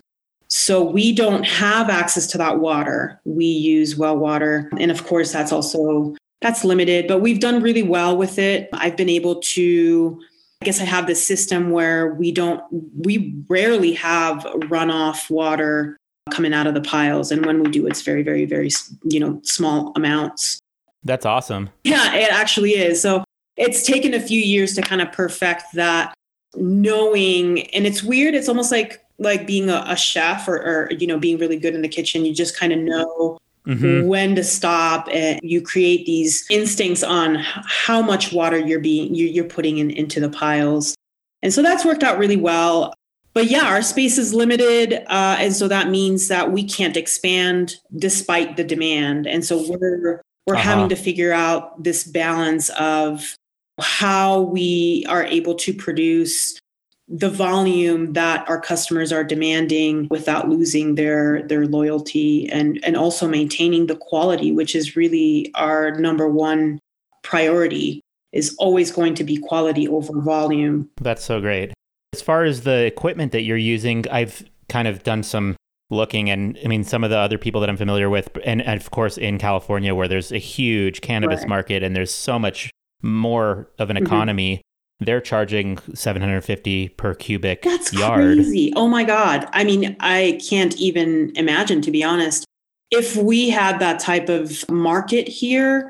So 0.55 0.83
we 0.83 1.11
don't 1.11 1.43
have 1.47 1.89
access 1.89 2.27
to 2.27 2.37
that 2.37 2.59
water. 2.59 3.19
We 3.25 3.43
use 3.43 3.95
well 3.95 4.15
water. 4.15 4.69
And 4.77 4.91
of 4.91 5.03
course, 5.03 5.31
that's 5.31 5.51
also 5.51 6.15
that's 6.41 6.63
limited, 6.63 7.07
but 7.07 7.21
we've 7.21 7.39
done 7.39 7.59
really 7.59 7.81
well 7.81 8.15
with 8.15 8.37
it. 8.37 8.69
I've 8.71 8.95
been 8.95 9.09
able 9.09 9.41
to 9.41 10.21
I 10.61 10.65
guess 10.65 10.79
I 10.79 10.85
have 10.85 11.07
this 11.07 11.25
system 11.25 11.71
where 11.71 12.13
we 12.13 12.31
don't, 12.31 12.61
we 12.71 13.35
rarely 13.49 13.93
have 13.93 14.43
runoff 14.69 15.27
water 15.31 15.97
coming 16.29 16.53
out 16.53 16.67
of 16.67 16.75
the 16.75 16.81
piles. 16.81 17.31
And 17.31 17.43
when 17.47 17.61
we 17.61 17.71
do, 17.71 17.87
it's 17.87 18.03
very, 18.03 18.21
very, 18.21 18.45
very, 18.45 18.69
you 19.05 19.19
know, 19.19 19.41
small 19.43 19.91
amounts. 19.95 20.59
That's 21.03 21.25
awesome. 21.25 21.71
Yeah, 21.83 22.13
it 22.13 22.31
actually 22.31 22.73
is. 22.75 23.01
So 23.01 23.23
it's 23.57 23.85
taken 23.85 24.13
a 24.13 24.21
few 24.21 24.39
years 24.39 24.75
to 24.75 24.83
kind 24.83 25.01
of 25.01 25.11
perfect 25.11 25.63
that 25.73 26.13
knowing 26.55 27.61
and 27.71 27.87
it's 27.87 28.03
weird 28.03 28.35
it's 28.35 28.47
almost 28.47 28.71
like 28.71 29.02
like 29.19 29.47
being 29.47 29.69
a, 29.69 29.83
a 29.87 29.95
chef 29.95 30.47
or, 30.47 30.57
or, 30.57 30.91
you 30.93 31.07
know 31.07 31.19
being 31.19 31.37
really 31.37 31.57
good 31.57 31.75
in 31.75 31.81
the 31.81 31.87
kitchen 31.87 32.25
you 32.25 32.33
just 32.33 32.57
kind 32.57 32.73
of 32.73 32.79
know 32.79 33.37
mm-hmm. 33.65 34.07
when 34.07 34.35
to 34.35 34.43
stop 34.43 35.07
and 35.11 35.39
you 35.43 35.61
create 35.61 36.05
these 36.05 36.45
instincts 36.49 37.03
on 37.03 37.35
how 37.35 38.01
much 38.01 38.33
water 38.33 38.57
you're 38.57 38.79
being 38.79 39.13
you're 39.13 39.45
putting 39.45 39.77
in, 39.77 39.91
into 39.91 40.19
the 40.19 40.29
piles 40.29 40.95
and 41.41 41.53
so 41.53 41.61
that's 41.61 41.85
worked 41.85 42.03
out 42.03 42.17
really 42.17 42.37
well 42.37 42.93
but 43.33 43.45
yeah 43.45 43.65
our 43.65 43.81
space 43.81 44.17
is 44.17 44.33
limited 44.33 44.93
uh, 45.07 45.37
and 45.39 45.55
so 45.55 45.67
that 45.67 45.89
means 45.89 46.27
that 46.27 46.51
we 46.51 46.63
can't 46.63 46.97
expand 46.97 47.75
despite 47.97 48.57
the 48.57 48.63
demand 48.63 49.27
and 49.27 49.45
so 49.45 49.63
we're 49.69 50.21
we're 50.45 50.55
uh-huh. 50.55 50.63
having 50.63 50.89
to 50.89 50.95
figure 50.95 51.31
out 51.31 51.81
this 51.81 52.03
balance 52.03 52.69
of 52.71 53.37
how 53.79 54.41
we 54.41 55.05
are 55.09 55.23
able 55.23 55.55
to 55.55 55.73
produce 55.73 56.59
the 57.07 57.29
volume 57.29 58.13
that 58.13 58.47
our 58.47 58.59
customers 58.59 59.11
are 59.11 59.23
demanding 59.23 60.07
without 60.09 60.47
losing 60.47 60.95
their 60.95 61.43
their 61.43 61.65
loyalty 61.65 62.49
and 62.49 62.79
and 62.83 62.95
also 62.95 63.27
maintaining 63.27 63.87
the 63.87 63.95
quality 63.95 64.51
which 64.51 64.75
is 64.75 64.95
really 64.95 65.51
our 65.55 65.91
number 65.99 66.29
one 66.29 66.79
priority 67.21 68.01
is 68.31 68.55
always 68.57 68.91
going 68.91 69.13
to 69.13 69.23
be 69.23 69.37
quality 69.37 69.87
over 69.87 70.21
volume 70.21 70.89
that's 71.01 71.23
so 71.23 71.41
great 71.41 71.73
as 72.13 72.21
far 72.21 72.45
as 72.45 72.61
the 72.61 72.85
equipment 72.85 73.33
that 73.33 73.41
you're 73.41 73.57
using 73.57 74.05
i've 74.09 74.45
kind 74.69 74.87
of 74.87 75.03
done 75.03 75.23
some 75.23 75.57
looking 75.89 76.29
and 76.29 76.57
i 76.63 76.67
mean 76.67 76.85
some 76.85 77.03
of 77.03 77.09
the 77.09 77.17
other 77.17 77.37
people 77.37 77.59
that 77.59 77.69
i'm 77.69 77.77
familiar 77.77 78.09
with 78.09 78.29
and, 78.45 78.61
and 78.61 78.79
of 78.79 78.91
course 78.91 79.17
in 79.17 79.37
california 79.37 79.93
where 79.93 80.07
there's 80.07 80.31
a 80.31 80.37
huge 80.37 81.01
cannabis 81.01 81.41
right. 81.41 81.49
market 81.49 81.83
and 81.83 81.95
there's 81.95 82.13
so 82.13 82.39
much 82.39 82.71
more 83.01 83.69
of 83.77 83.89
an 83.89 83.97
mm-hmm. 83.97 84.05
economy 84.05 84.55
mm-hmm. 84.55 84.61
They're 84.99 85.21
charging 85.21 85.77
750 85.93 86.89
per 86.89 87.13
cubic 87.13 87.63
That's 87.63 87.93
yard 87.93 88.37
crazy. 88.37 88.73
oh 88.75 88.87
my 88.87 89.03
god 89.03 89.47
i 89.53 89.63
mean 89.63 89.95
i 89.99 90.39
can't 90.47 90.75
even 90.77 91.31
imagine 91.35 91.81
to 91.81 91.91
be 91.91 92.03
honest 92.03 92.45
if 92.91 93.15
we 93.15 93.49
had 93.49 93.79
that 93.79 93.99
type 93.99 94.29
of 94.29 94.69
market 94.69 95.27
here 95.27 95.89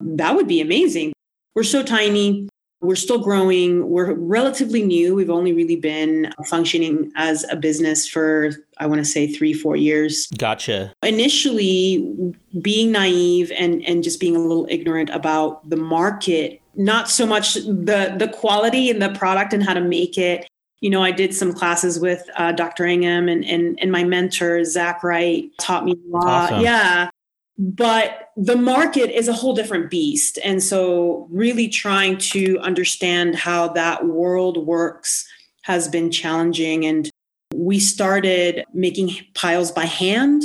that 0.00 0.34
would 0.34 0.48
be 0.48 0.60
amazing 0.60 1.12
we're 1.54 1.62
so 1.62 1.82
tiny 1.82 2.48
we're 2.84 2.96
still 2.96 3.18
growing. 3.18 3.88
We're 3.88 4.12
relatively 4.12 4.82
new. 4.82 5.14
We've 5.14 5.30
only 5.30 5.52
really 5.52 5.76
been 5.76 6.32
functioning 6.46 7.10
as 7.16 7.44
a 7.50 7.56
business 7.56 8.06
for, 8.06 8.50
I 8.78 8.86
want 8.86 8.98
to 8.98 9.04
say, 9.04 9.26
three, 9.26 9.54
four 9.54 9.74
years. 9.74 10.26
Gotcha. 10.36 10.92
Initially, 11.02 12.34
being 12.60 12.92
naive 12.92 13.50
and, 13.56 13.82
and 13.86 14.04
just 14.04 14.20
being 14.20 14.36
a 14.36 14.40
little 14.40 14.66
ignorant 14.68 15.10
about 15.10 15.68
the 15.68 15.76
market, 15.76 16.60
not 16.76 17.08
so 17.08 17.26
much 17.26 17.54
the, 17.54 18.14
the 18.18 18.28
quality 18.34 18.90
and 18.90 19.00
the 19.00 19.10
product 19.10 19.52
and 19.52 19.62
how 19.62 19.74
to 19.74 19.80
make 19.80 20.18
it. 20.18 20.48
You 20.80 20.90
know, 20.90 21.02
I 21.02 21.12
did 21.12 21.34
some 21.34 21.52
classes 21.52 21.98
with 21.98 22.28
uh, 22.36 22.52
Dr. 22.52 22.84
Ingham 22.84 23.28
and, 23.28 23.44
and, 23.44 23.78
and 23.80 23.90
my 23.90 24.04
mentor, 24.04 24.64
Zach 24.64 25.02
Wright, 25.02 25.50
taught 25.58 25.84
me 25.84 25.92
a 25.92 26.10
lot. 26.10 26.52
Awesome. 26.52 26.60
Yeah 26.62 27.10
but 27.56 28.30
the 28.36 28.56
market 28.56 29.16
is 29.16 29.28
a 29.28 29.32
whole 29.32 29.54
different 29.54 29.90
beast 29.90 30.38
and 30.44 30.62
so 30.62 31.28
really 31.30 31.68
trying 31.68 32.18
to 32.18 32.58
understand 32.58 33.36
how 33.36 33.68
that 33.68 34.06
world 34.06 34.66
works 34.66 35.26
has 35.62 35.88
been 35.88 36.10
challenging 36.10 36.84
and 36.84 37.10
we 37.54 37.78
started 37.78 38.64
making 38.74 39.10
piles 39.34 39.70
by 39.70 39.84
hand 39.84 40.42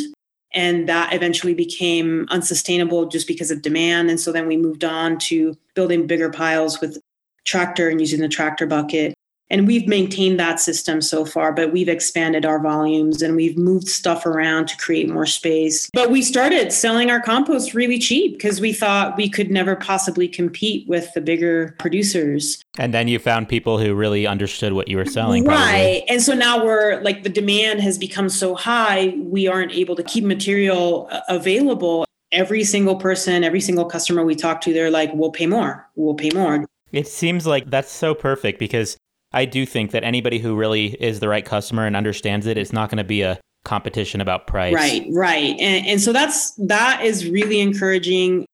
and 0.53 0.89
that 0.89 1.13
eventually 1.13 1.53
became 1.53 2.25
unsustainable 2.29 3.05
just 3.05 3.27
because 3.27 3.51
of 3.51 3.61
demand. 3.61 4.09
And 4.09 4.19
so 4.19 4.31
then 4.31 4.47
we 4.47 4.57
moved 4.57 4.83
on 4.83 5.17
to 5.19 5.55
building 5.75 6.07
bigger 6.07 6.29
piles 6.29 6.81
with 6.81 6.97
tractor 7.45 7.89
and 7.89 7.99
using 7.99 8.19
the 8.19 8.27
tractor 8.27 8.65
bucket 8.65 9.13
and 9.49 9.67
we've 9.67 9.87
maintained 9.87 10.39
that 10.39 10.59
system 10.59 11.01
so 11.01 11.25
far 11.25 11.51
but 11.51 11.71
we've 11.71 11.89
expanded 11.89 12.45
our 12.45 12.59
volumes 12.59 13.21
and 13.21 13.35
we've 13.35 13.57
moved 13.57 13.87
stuff 13.87 14.25
around 14.25 14.67
to 14.67 14.77
create 14.77 15.09
more 15.09 15.25
space. 15.25 15.89
But 15.93 16.11
we 16.11 16.21
started 16.21 16.71
selling 16.71 17.09
our 17.09 17.19
compost 17.19 17.73
really 17.73 17.99
cheap 17.99 18.33
because 18.33 18.61
we 18.61 18.73
thought 18.73 19.17
we 19.17 19.29
could 19.29 19.51
never 19.51 19.75
possibly 19.75 20.27
compete 20.27 20.87
with 20.87 21.13
the 21.13 21.21
bigger 21.21 21.75
producers. 21.79 22.61
And 22.77 22.93
then 22.93 23.07
you 23.07 23.19
found 23.19 23.49
people 23.49 23.77
who 23.77 23.93
really 23.93 24.25
understood 24.27 24.73
what 24.73 24.87
you 24.87 24.97
were 24.97 25.05
selling 25.05 25.45
right. 25.45 25.55
Probably. 25.55 26.09
and 26.09 26.21
so 26.21 26.33
now 26.33 26.63
we're 26.63 27.01
like 27.01 27.23
the 27.23 27.29
demand 27.29 27.81
has 27.81 27.97
become 27.97 28.29
so 28.29 28.55
high 28.55 29.13
we 29.17 29.47
aren't 29.47 29.71
able 29.71 29.95
to 29.95 30.03
keep 30.03 30.23
material 30.23 31.09
available. 31.27 32.05
Every 32.31 32.63
single 32.63 32.95
person 32.95 33.43
every 33.43 33.61
single 33.61 33.85
customer 33.85 34.23
we 34.23 34.35
talk 34.35 34.61
to 34.61 34.73
they're 34.73 34.91
like 34.91 35.11
we'll 35.13 35.31
pay 35.31 35.47
more. 35.47 35.87
We'll 35.95 36.15
pay 36.15 36.29
more. 36.33 36.65
It 36.91 37.07
seems 37.07 37.45
like 37.45 37.69
that's 37.69 37.91
so 37.91 38.15
perfect 38.15 38.59
because 38.59 38.97
I 39.31 39.45
do 39.45 39.65
think 39.65 39.91
that 39.91 40.03
anybody 40.03 40.39
who 40.39 40.55
really 40.55 40.87
is 40.87 41.19
the 41.19 41.29
right 41.29 41.45
customer 41.45 41.85
and 41.85 41.95
understands 41.95 42.45
it, 42.45 42.57
it's 42.57 42.73
not 42.73 42.89
going 42.89 42.97
to 42.97 43.03
be 43.03 43.21
a 43.21 43.39
competition 43.63 44.21
about 44.21 44.47
price. 44.47 44.73
Right, 44.73 45.05
right. 45.11 45.55
And, 45.59 45.85
and 45.85 46.01
so 46.01 46.13
that's 46.13 46.51
that 46.55 47.01
is 47.03 47.29
really 47.29 47.59
encouraging. 47.59 48.45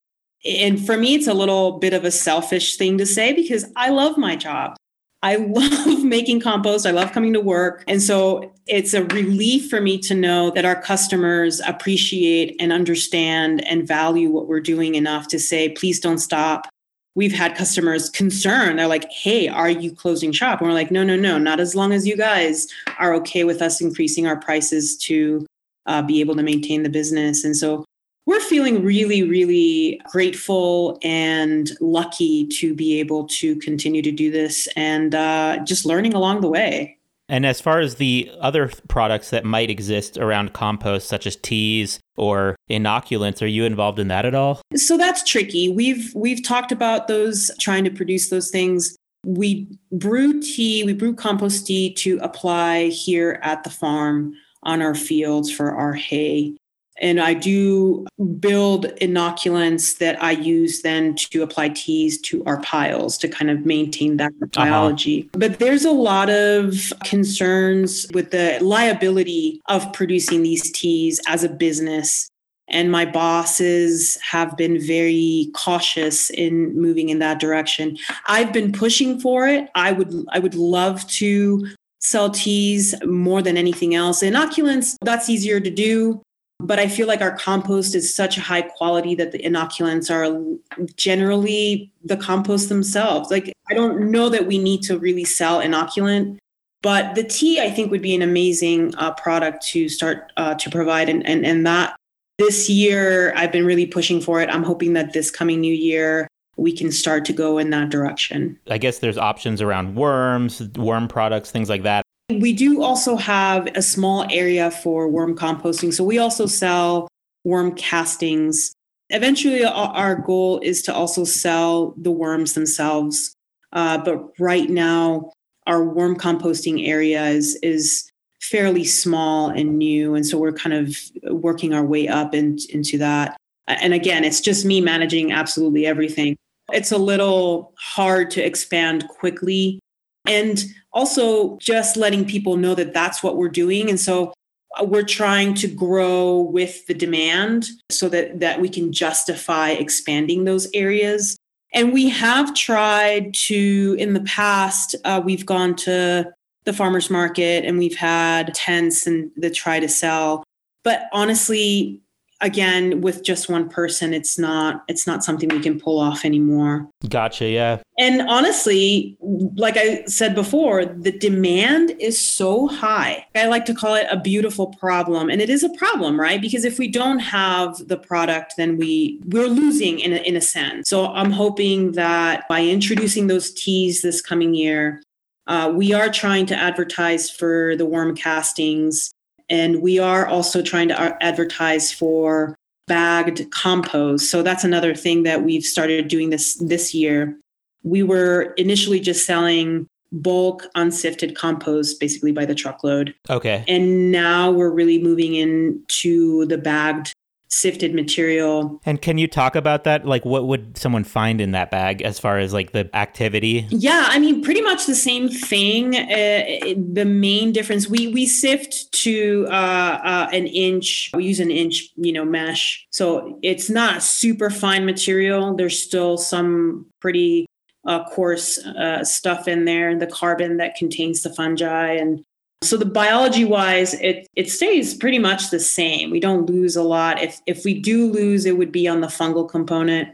And 0.45 0.83
for 0.83 0.97
me, 0.97 1.15
it's 1.15 1.27
a 1.27 1.33
little 1.33 1.79
bit 1.79 1.93
of 1.93 2.03
a 2.03 2.11
selfish 2.11 2.75
thing 2.75 2.97
to 2.97 3.05
say 3.05 3.33
because 3.33 3.65
I 3.75 3.89
love 3.89 4.17
my 4.17 4.35
job. 4.35 4.75
I 5.23 5.35
love 5.47 6.03
making 6.03 6.41
compost. 6.41 6.85
I 6.85 6.91
love 6.91 7.11
coming 7.13 7.33
to 7.33 7.39
work. 7.39 7.83
And 7.87 8.01
so 8.01 8.53
it's 8.67 8.93
a 8.93 9.05
relief 9.05 9.69
for 9.69 9.79
me 9.79 9.97
to 9.99 10.13
know 10.13 10.51
that 10.51 10.65
our 10.65 10.79
customers 10.79 11.61
appreciate 11.61 12.55
and 12.59 12.73
understand 12.73 13.65
and 13.65 13.87
value 13.87 14.29
what 14.29 14.47
we're 14.47 14.59
doing 14.59 14.95
enough 14.95 15.27
to 15.29 15.39
say, 15.39 15.69
please 15.69 15.99
don't 15.99 16.19
stop 16.19 16.67
we've 17.15 17.33
had 17.33 17.55
customers 17.55 18.09
concern. 18.09 18.75
They're 18.75 18.87
like, 18.87 19.09
hey, 19.09 19.47
are 19.47 19.69
you 19.69 19.93
closing 19.93 20.31
shop? 20.31 20.59
And 20.59 20.69
we're 20.69 20.75
like, 20.75 20.91
no, 20.91 21.03
no, 21.03 21.15
no, 21.15 21.37
not 21.37 21.59
as 21.59 21.73
long 21.73 21.93
as 21.93 22.05
you 22.05 22.15
guys 22.15 22.67
are 22.99 23.13
okay 23.15 23.43
with 23.45 23.61
us 23.61 23.81
increasing 23.81 24.27
our 24.27 24.35
prices 24.35 24.97
to 24.97 25.45
uh, 25.85 26.01
be 26.01 26.19
able 26.19 26.35
to 26.35 26.43
maintain 26.43 26.83
the 26.83 26.89
business. 26.89 27.43
And 27.43 27.55
so 27.55 27.85
we're 28.25 28.41
feeling 28.41 28.83
really, 28.83 29.23
really 29.23 30.01
grateful 30.11 30.97
and 31.03 31.71
lucky 31.79 32.47
to 32.47 32.73
be 32.73 32.99
able 32.99 33.27
to 33.27 33.55
continue 33.57 34.01
to 34.01 34.11
do 34.11 34.31
this 34.31 34.67
and 34.75 35.13
uh, 35.13 35.59
just 35.63 35.85
learning 35.85 36.15
along 36.15 36.41
the 36.41 36.49
way. 36.49 36.97
And 37.27 37.45
as 37.45 37.59
far 37.59 37.79
as 37.79 37.95
the 37.95 38.29
other 38.39 38.71
products 38.87 39.31
that 39.31 39.45
might 39.45 39.69
exist 39.69 40.17
around 40.17 40.53
compost, 40.53 41.07
such 41.07 41.25
as 41.25 41.35
teas 41.35 41.99
or 42.17 42.55
inoculants, 42.69 43.41
are 43.41 43.47
you 43.47 43.65
involved 43.65 43.99
in 43.99 44.09
that 44.09 44.25
at 44.25 44.35
all? 44.35 44.61
So 44.75 44.97
that's 44.97 45.23
tricky. 45.23 45.69
We've 45.69 46.13
we've 46.15 46.43
talked 46.43 46.71
about 46.71 47.07
those, 47.07 47.49
trying 47.59 47.83
to 47.85 47.91
produce 47.91 48.29
those 48.29 48.51
things. 48.51 48.95
We 49.25 49.67
brew 49.91 50.39
tea, 50.39 50.83
we 50.83 50.93
brew 50.93 51.15
compost 51.15 51.65
tea 51.65 51.93
to 51.95 52.19
apply 52.19 52.89
here 52.89 53.39
at 53.41 53.63
the 53.63 53.71
farm 53.71 54.33
on 54.61 54.81
our 54.81 54.95
fields 54.95 55.51
for 55.51 55.71
our 55.71 55.93
hay. 55.93 56.55
And 57.01 57.19
I 57.19 57.33
do 57.33 58.05
build 58.39 58.85
inoculants 59.01 59.97
that 59.97 60.21
I 60.23 60.31
use 60.31 60.81
then 60.81 61.15
to 61.15 61.43
apply 61.43 61.69
teas 61.69 62.21
to 62.21 62.43
our 62.45 62.61
piles 62.61 63.17
to 63.17 63.27
kind 63.27 63.51
of 63.51 63.65
maintain 63.65 64.17
that 64.17 64.31
uh-huh. 64.41 64.47
biology. 64.53 65.23
Uh-huh. 65.23 65.39
But 65.39 65.59
there's 65.59 65.85
a 65.85 65.91
lot 65.91 66.29
of 66.29 66.93
concerns 67.03 68.07
with 68.13 68.31
the 68.31 68.59
liability 68.61 69.61
of 69.67 69.91
producing 69.93 70.43
these 70.43 70.71
teas 70.71 71.19
as 71.27 71.43
a 71.43 71.49
business. 71.49 72.29
And 72.67 72.91
my 72.91 73.05
bosses 73.05 74.17
have 74.27 74.57
been 74.57 74.79
very 74.79 75.51
cautious 75.53 76.31
in 76.31 76.75
moving 76.79 77.09
in 77.09 77.19
that 77.19 77.39
direction. 77.39 77.97
I've 78.25 78.51
been 78.51 78.71
pushing 78.71 79.19
for 79.19 79.47
it. 79.47 79.69
I 79.75 79.91
would 79.91 80.25
I 80.31 80.39
would 80.39 80.55
love 80.55 81.05
to 81.09 81.67
sell 81.99 82.31
teas 82.31 82.95
more 83.05 83.41
than 83.41 83.57
anything 83.57 83.93
else. 83.93 84.23
Inoculants, 84.23 84.95
that's 85.01 85.29
easier 85.29 85.59
to 85.59 85.69
do. 85.69 86.21
But 86.59 86.79
I 86.79 86.87
feel 86.87 87.07
like 87.07 87.21
our 87.21 87.35
compost 87.35 87.95
is 87.95 88.13
such 88.13 88.37
a 88.37 88.41
high 88.41 88.61
quality 88.61 89.13
that 89.15 89.31
the 89.31 89.39
inoculants 89.39 90.09
are 90.09 90.87
generally 90.95 91.91
the 92.03 92.17
compost 92.17 92.69
themselves. 92.69 93.29
Like, 93.29 93.51
I 93.69 93.73
don't 93.73 94.09
know 94.09 94.29
that 94.29 94.47
we 94.47 94.57
need 94.57 94.81
to 94.83 94.97
really 94.97 95.25
sell 95.25 95.61
inoculant, 95.61 96.37
but 96.81 97.13
the 97.15 97.23
tea 97.23 97.59
I 97.59 97.69
think 97.69 97.91
would 97.91 98.01
be 98.01 98.15
an 98.15 98.21
amazing 98.21 98.95
uh, 98.95 99.13
product 99.13 99.65
to 99.67 99.89
start 99.89 100.31
uh, 100.37 100.55
to 100.55 100.69
provide. 100.69 101.09
And, 101.09 101.25
and, 101.27 101.45
and 101.45 101.65
that 101.67 101.95
this 102.37 102.69
year, 102.69 103.33
I've 103.35 103.51
been 103.51 103.65
really 103.65 103.85
pushing 103.85 104.21
for 104.21 104.41
it. 104.41 104.49
I'm 104.49 104.63
hoping 104.63 104.93
that 104.93 105.13
this 105.13 105.31
coming 105.31 105.59
new 105.59 105.73
year, 105.73 106.27
we 106.57 106.71
can 106.71 106.91
start 106.91 107.25
to 107.25 107.33
go 107.33 107.57
in 107.57 107.69
that 107.71 107.89
direction. 107.89 108.57
I 108.69 108.77
guess 108.77 108.99
there's 108.99 109.17
options 109.17 109.61
around 109.61 109.95
worms, 109.95 110.61
worm 110.77 111.09
products, 111.09 111.51
things 111.51 111.69
like 111.69 111.83
that. 111.83 112.04
We 112.29 112.53
do 112.53 112.81
also 112.81 113.15
have 113.17 113.67
a 113.75 113.81
small 113.81 114.25
area 114.31 114.71
for 114.71 115.07
worm 115.07 115.37
composting. 115.37 115.93
So 115.93 116.03
we 116.03 116.17
also 116.17 116.47
sell 116.47 117.07
worm 117.43 117.75
castings. 117.75 118.73
Eventually, 119.09 119.63
our 119.63 120.15
goal 120.15 120.59
is 120.63 120.81
to 120.83 120.93
also 120.93 121.23
sell 121.23 121.93
the 121.97 122.11
worms 122.11 122.53
themselves 122.53 123.35
Uh, 123.75 123.97
but 123.97 124.31
right 124.39 124.69
now, 124.69 125.31
our 125.67 125.83
worm 125.83 126.17
composting 126.17 126.87
area 126.87 127.25
is 127.25 127.59
is 127.61 128.09
fairly 128.41 128.83
small 128.85 129.49
and 129.49 129.77
new, 129.77 130.15
and 130.15 130.25
so 130.25 130.37
we're 130.37 130.53
kind 130.53 130.73
of 130.73 130.95
working 131.23 131.73
our 131.73 131.83
way 131.83 132.07
up 132.07 132.33
in, 132.33 132.57
into 132.69 132.97
that. 132.97 133.35
And 133.67 133.93
again, 133.93 134.23
it's 134.23 134.39
just 134.39 134.65
me 134.65 134.79
managing 134.81 135.31
absolutely 135.31 135.85
everything. 135.85 136.37
It's 136.71 136.91
a 136.91 136.97
little 136.97 137.73
hard 137.77 138.31
to 138.31 138.41
expand 138.41 139.07
quickly, 139.09 139.79
and 140.27 140.63
also 140.93 141.57
just 141.57 141.97
letting 141.97 142.25
people 142.25 142.57
know 142.57 142.75
that 142.75 142.93
that's 142.93 143.21
what 143.21 143.37
we're 143.37 143.49
doing. 143.49 143.89
And 143.89 143.99
so 143.99 144.33
uh, 144.79 144.83
we're 144.83 145.03
trying 145.03 145.53
to 145.55 145.67
grow 145.67 146.41
with 146.41 146.85
the 146.87 146.93
demand 146.93 147.67
so 147.89 148.09
that 148.09 148.39
that 148.39 148.61
we 148.61 148.69
can 148.69 148.91
justify 148.91 149.69
expanding 149.71 150.45
those 150.45 150.67
areas 150.73 151.37
and 151.75 151.91
we 151.91 152.07
have 152.07 152.53
tried 152.53 153.33
to, 153.33 153.97
in 153.99 154.13
the 154.13 154.21
past, 154.21 154.95
uh, 155.03 155.21
we've 155.23 155.45
gone 155.45 155.75
to 155.75 156.33
the 156.63 156.73
farmers 156.73 157.09
market 157.09 157.65
and 157.65 157.77
we've 157.77 157.97
had 157.97 158.53
tents 158.55 159.05
and 159.05 159.29
the 159.35 159.49
try 159.49 159.81
to 159.81 159.89
sell. 159.89 160.45
But 160.85 161.09
honestly, 161.11 162.01
again 162.41 163.01
with 163.01 163.23
just 163.23 163.49
one 163.49 163.69
person 163.69 164.13
it's 164.13 164.37
not 164.37 164.83
it's 164.87 165.07
not 165.07 165.23
something 165.23 165.49
we 165.49 165.59
can 165.59 165.79
pull 165.79 165.99
off 165.99 166.25
anymore. 166.25 166.87
Gotcha 167.07 167.47
yeah. 167.47 167.81
And 167.97 168.21
honestly 168.23 169.17
like 169.55 169.77
i 169.77 170.03
said 170.05 170.35
before 170.35 170.85
the 170.85 171.11
demand 171.11 171.95
is 171.99 172.19
so 172.19 172.67
high. 172.67 173.25
I 173.35 173.47
like 173.47 173.65
to 173.65 173.73
call 173.73 173.95
it 173.95 174.07
a 174.11 174.19
beautiful 174.19 174.67
problem 174.67 175.29
and 175.29 175.41
it 175.41 175.49
is 175.49 175.63
a 175.63 175.69
problem 175.69 176.19
right? 176.19 176.41
Because 176.41 176.65
if 176.65 176.77
we 176.77 176.87
don't 176.89 177.19
have 177.19 177.77
the 177.87 177.97
product 177.97 178.55
then 178.57 178.77
we 178.77 179.21
we're 179.25 179.47
losing 179.47 179.99
in 179.99 180.13
a, 180.13 180.17
in 180.17 180.35
a 180.35 180.41
sense. 180.41 180.89
So 180.89 181.07
i'm 181.07 181.31
hoping 181.31 181.93
that 181.93 182.47
by 182.49 182.61
introducing 182.61 183.27
those 183.27 183.51
teas 183.53 184.01
this 184.01 184.21
coming 184.21 184.53
year 184.53 185.01
uh, 185.47 185.71
we 185.73 185.93
are 185.93 186.09
trying 186.09 186.45
to 186.47 186.55
advertise 186.55 187.29
for 187.29 187.75
the 187.75 187.85
worm 187.85 188.15
castings 188.15 189.11
and 189.49 189.81
we 189.81 189.99
are 189.99 190.25
also 190.25 190.61
trying 190.61 190.87
to 190.89 190.99
uh, 190.99 191.17
advertise 191.21 191.91
for 191.91 192.55
bagged 192.87 193.49
compost. 193.51 194.29
So 194.29 194.43
that's 194.43 194.63
another 194.63 194.93
thing 194.95 195.23
that 195.23 195.43
we've 195.43 195.63
started 195.63 196.07
doing 196.07 196.29
this 196.29 196.55
this 196.55 196.93
year. 196.93 197.37
We 197.83 198.03
were 198.03 198.53
initially 198.57 198.99
just 198.99 199.25
selling 199.25 199.87
bulk 200.11 200.65
unsifted 200.75 201.35
compost 201.35 201.99
basically 201.99 202.31
by 202.31 202.45
the 202.45 202.55
truckload. 202.55 203.13
Okay. 203.29 203.63
And 203.67 204.11
now 204.11 204.51
we're 204.51 204.71
really 204.71 205.01
moving 205.01 205.35
into 205.35 206.45
the 206.45 206.57
bagged 206.57 207.13
sifted 207.55 207.95
material. 207.95 208.81
And 208.85 209.01
can 209.01 209.17
you 209.17 209.27
talk 209.27 209.55
about 209.55 209.85
that? 209.85 210.05
Like, 210.05 210.25
what 210.25 210.45
would 210.45 210.77
someone 210.77 211.05
find 211.05 211.39
in 211.39 211.51
that 211.51 211.71
bag 211.71 212.01
as 212.01 212.19
far 212.19 212.37
as 212.37 212.51
like 212.51 212.73
the 212.73 212.89
activity? 212.93 213.65
Yeah, 213.69 214.05
I 214.09 214.19
mean, 214.19 214.43
pretty 214.43 214.61
much 214.61 214.85
the 214.85 214.95
same 214.95 215.29
thing. 215.29 215.95
Uh, 215.95 216.73
the 216.93 217.05
main 217.05 217.53
difference 217.53 217.87
we 217.87 218.09
we 218.09 218.25
sift 218.25 218.91
to 219.03 219.47
uh, 219.49 219.99
uh, 220.03 220.27
an 220.33 220.47
inch. 220.47 221.11
We 221.13 221.25
use 221.25 221.39
an 221.39 221.51
inch, 221.51 221.89
you 221.95 222.11
know, 222.11 222.25
mesh, 222.25 222.85
so 222.91 223.39
it's 223.41 223.69
not 223.69 224.03
super 224.03 224.49
fine 224.49 224.85
material. 224.85 225.55
There's 225.55 225.81
still 225.81 226.17
some 226.17 226.87
pretty 226.99 227.45
uh, 227.87 228.03
coarse 228.09 228.57
uh, 228.65 229.03
stuff 229.03 229.47
in 229.47 229.65
there, 229.65 229.97
the 229.97 230.07
carbon 230.07 230.57
that 230.57 230.75
contains 230.75 231.21
the 231.21 231.33
fungi 231.33 231.93
and 231.93 232.23
so 232.63 232.77
the 232.77 232.85
biology 232.85 233.45
wise, 233.45 233.93
it 233.95 234.27
it 234.35 234.49
stays 234.49 234.93
pretty 234.93 235.19
much 235.19 235.49
the 235.49 235.59
same. 235.59 236.09
We 236.09 236.19
don't 236.19 236.49
lose 236.49 236.75
a 236.75 236.83
lot. 236.83 237.21
If 237.21 237.39
if 237.45 237.63
we 237.63 237.79
do 237.79 238.11
lose, 238.11 238.45
it 238.45 238.57
would 238.57 238.71
be 238.71 238.87
on 238.87 239.01
the 239.01 239.07
fungal 239.07 239.47
component 239.47 240.09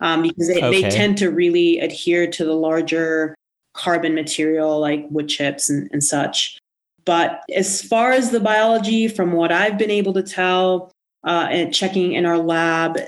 um, 0.00 0.22
because 0.22 0.48
they, 0.48 0.62
okay. 0.62 0.82
they 0.82 0.90
tend 0.90 1.18
to 1.18 1.30
really 1.30 1.78
adhere 1.78 2.26
to 2.26 2.44
the 2.44 2.54
larger 2.54 3.34
carbon 3.74 4.14
material 4.14 4.80
like 4.80 5.06
wood 5.10 5.28
chips 5.28 5.70
and, 5.70 5.88
and 5.92 6.02
such. 6.02 6.58
But 7.04 7.42
as 7.54 7.82
far 7.82 8.12
as 8.12 8.30
the 8.30 8.40
biology, 8.40 9.08
from 9.08 9.32
what 9.32 9.50
I've 9.50 9.78
been 9.78 9.90
able 9.90 10.12
to 10.14 10.22
tell 10.22 10.92
uh, 11.26 11.48
and 11.50 11.74
checking 11.74 12.12
in 12.12 12.26
our 12.26 12.38
lab, 12.38 12.98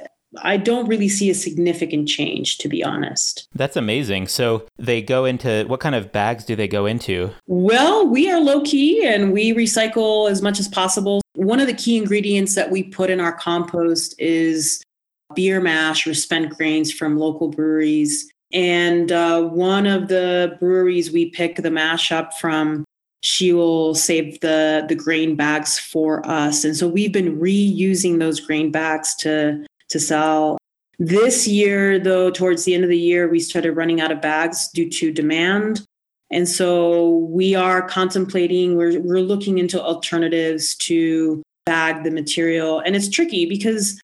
I 0.43 0.57
don't 0.57 0.87
really 0.87 1.09
see 1.09 1.31
a 1.31 1.35
significant 1.35 2.09
change, 2.09 2.59
to 2.59 2.69
be 2.69 2.83
honest. 2.83 3.49
That's 3.55 3.77
amazing. 3.77 4.29
So 4.29 4.67
they 4.79 5.03
go 5.03 5.25
into 5.25 5.65
what 5.67 5.81
kind 5.81 5.95
of 5.95 6.13
bags 6.13 6.45
do 6.45 6.57
they 6.57 6.69
go 6.69 6.87
into? 6.87 7.31
Well, 7.47 8.07
we 8.07 8.31
are 8.31 8.41
low 8.41 8.63
key 8.63 9.07
and 9.07 9.33
we 9.33 9.53
recycle 9.53 10.31
as 10.31 10.43
much 10.43 10.59
as 10.59 10.69
possible. 10.69 11.23
One 11.35 11.61
of 11.61 11.67
the 11.67 11.75
key 11.75 11.97
ingredients 11.97 12.55
that 12.55 12.71
we 12.71 12.83
put 12.83 13.11
in 13.11 13.21
our 13.21 13.33
compost 13.33 14.15
is 14.19 14.83
beer 15.35 15.61
mash 15.61 16.07
or 16.07 16.15
spent 16.15 16.57
grains 16.57 16.93
from 16.93 17.19
local 17.19 17.49
breweries. 17.49 18.31
And 18.53 19.11
uh, 19.11 19.43
one 19.43 19.87
of 19.87 20.09
the 20.09 20.57
breweries 20.61 21.11
we 21.11 21.31
pick 21.31 21.57
the 21.57 21.71
mash 21.71 22.13
up 22.13 22.35
from, 22.35 22.85
she 23.21 23.53
will 23.53 23.95
save 23.95 24.39
the 24.41 24.85
the 24.89 24.95
grain 24.95 25.35
bags 25.35 25.79
for 25.79 26.25
us. 26.29 26.63
And 26.63 26.77
so 26.77 26.87
we've 26.87 27.13
been 27.13 27.41
reusing 27.41 28.19
those 28.19 28.39
grain 28.39 28.71
bags 28.71 29.15
to 29.17 29.65
to 29.91 30.01
sell. 30.01 30.59
This 30.99 31.49
year, 31.49 31.99
though, 31.99 32.31
towards 32.31 32.65
the 32.65 32.75
end 32.75 32.85
of 32.85 32.91
the 32.91 32.99
year, 32.99 33.29
we 33.29 33.41
started 33.41 33.73
running 33.73 34.01
out 34.01 34.13
of 34.13 34.21
bags 34.21 34.69
due 34.69 34.89
to 34.91 35.13
demand. 35.13 35.85
And 36.31 36.49
so 36.49 37.17
we 37.31 37.55
are 37.55 37.83
contemplating, 37.83 38.77
we're, 38.77 39.01
we're 39.01 39.21
looking 39.21 39.59
into 39.59 39.83
alternatives 39.83 40.75
to 40.77 41.43
bag 41.67 42.05
the 42.05 42.11
material. 42.11 42.81
And 42.81 42.95
it's 42.97 43.09
tricky 43.09 43.47
because 43.47 44.01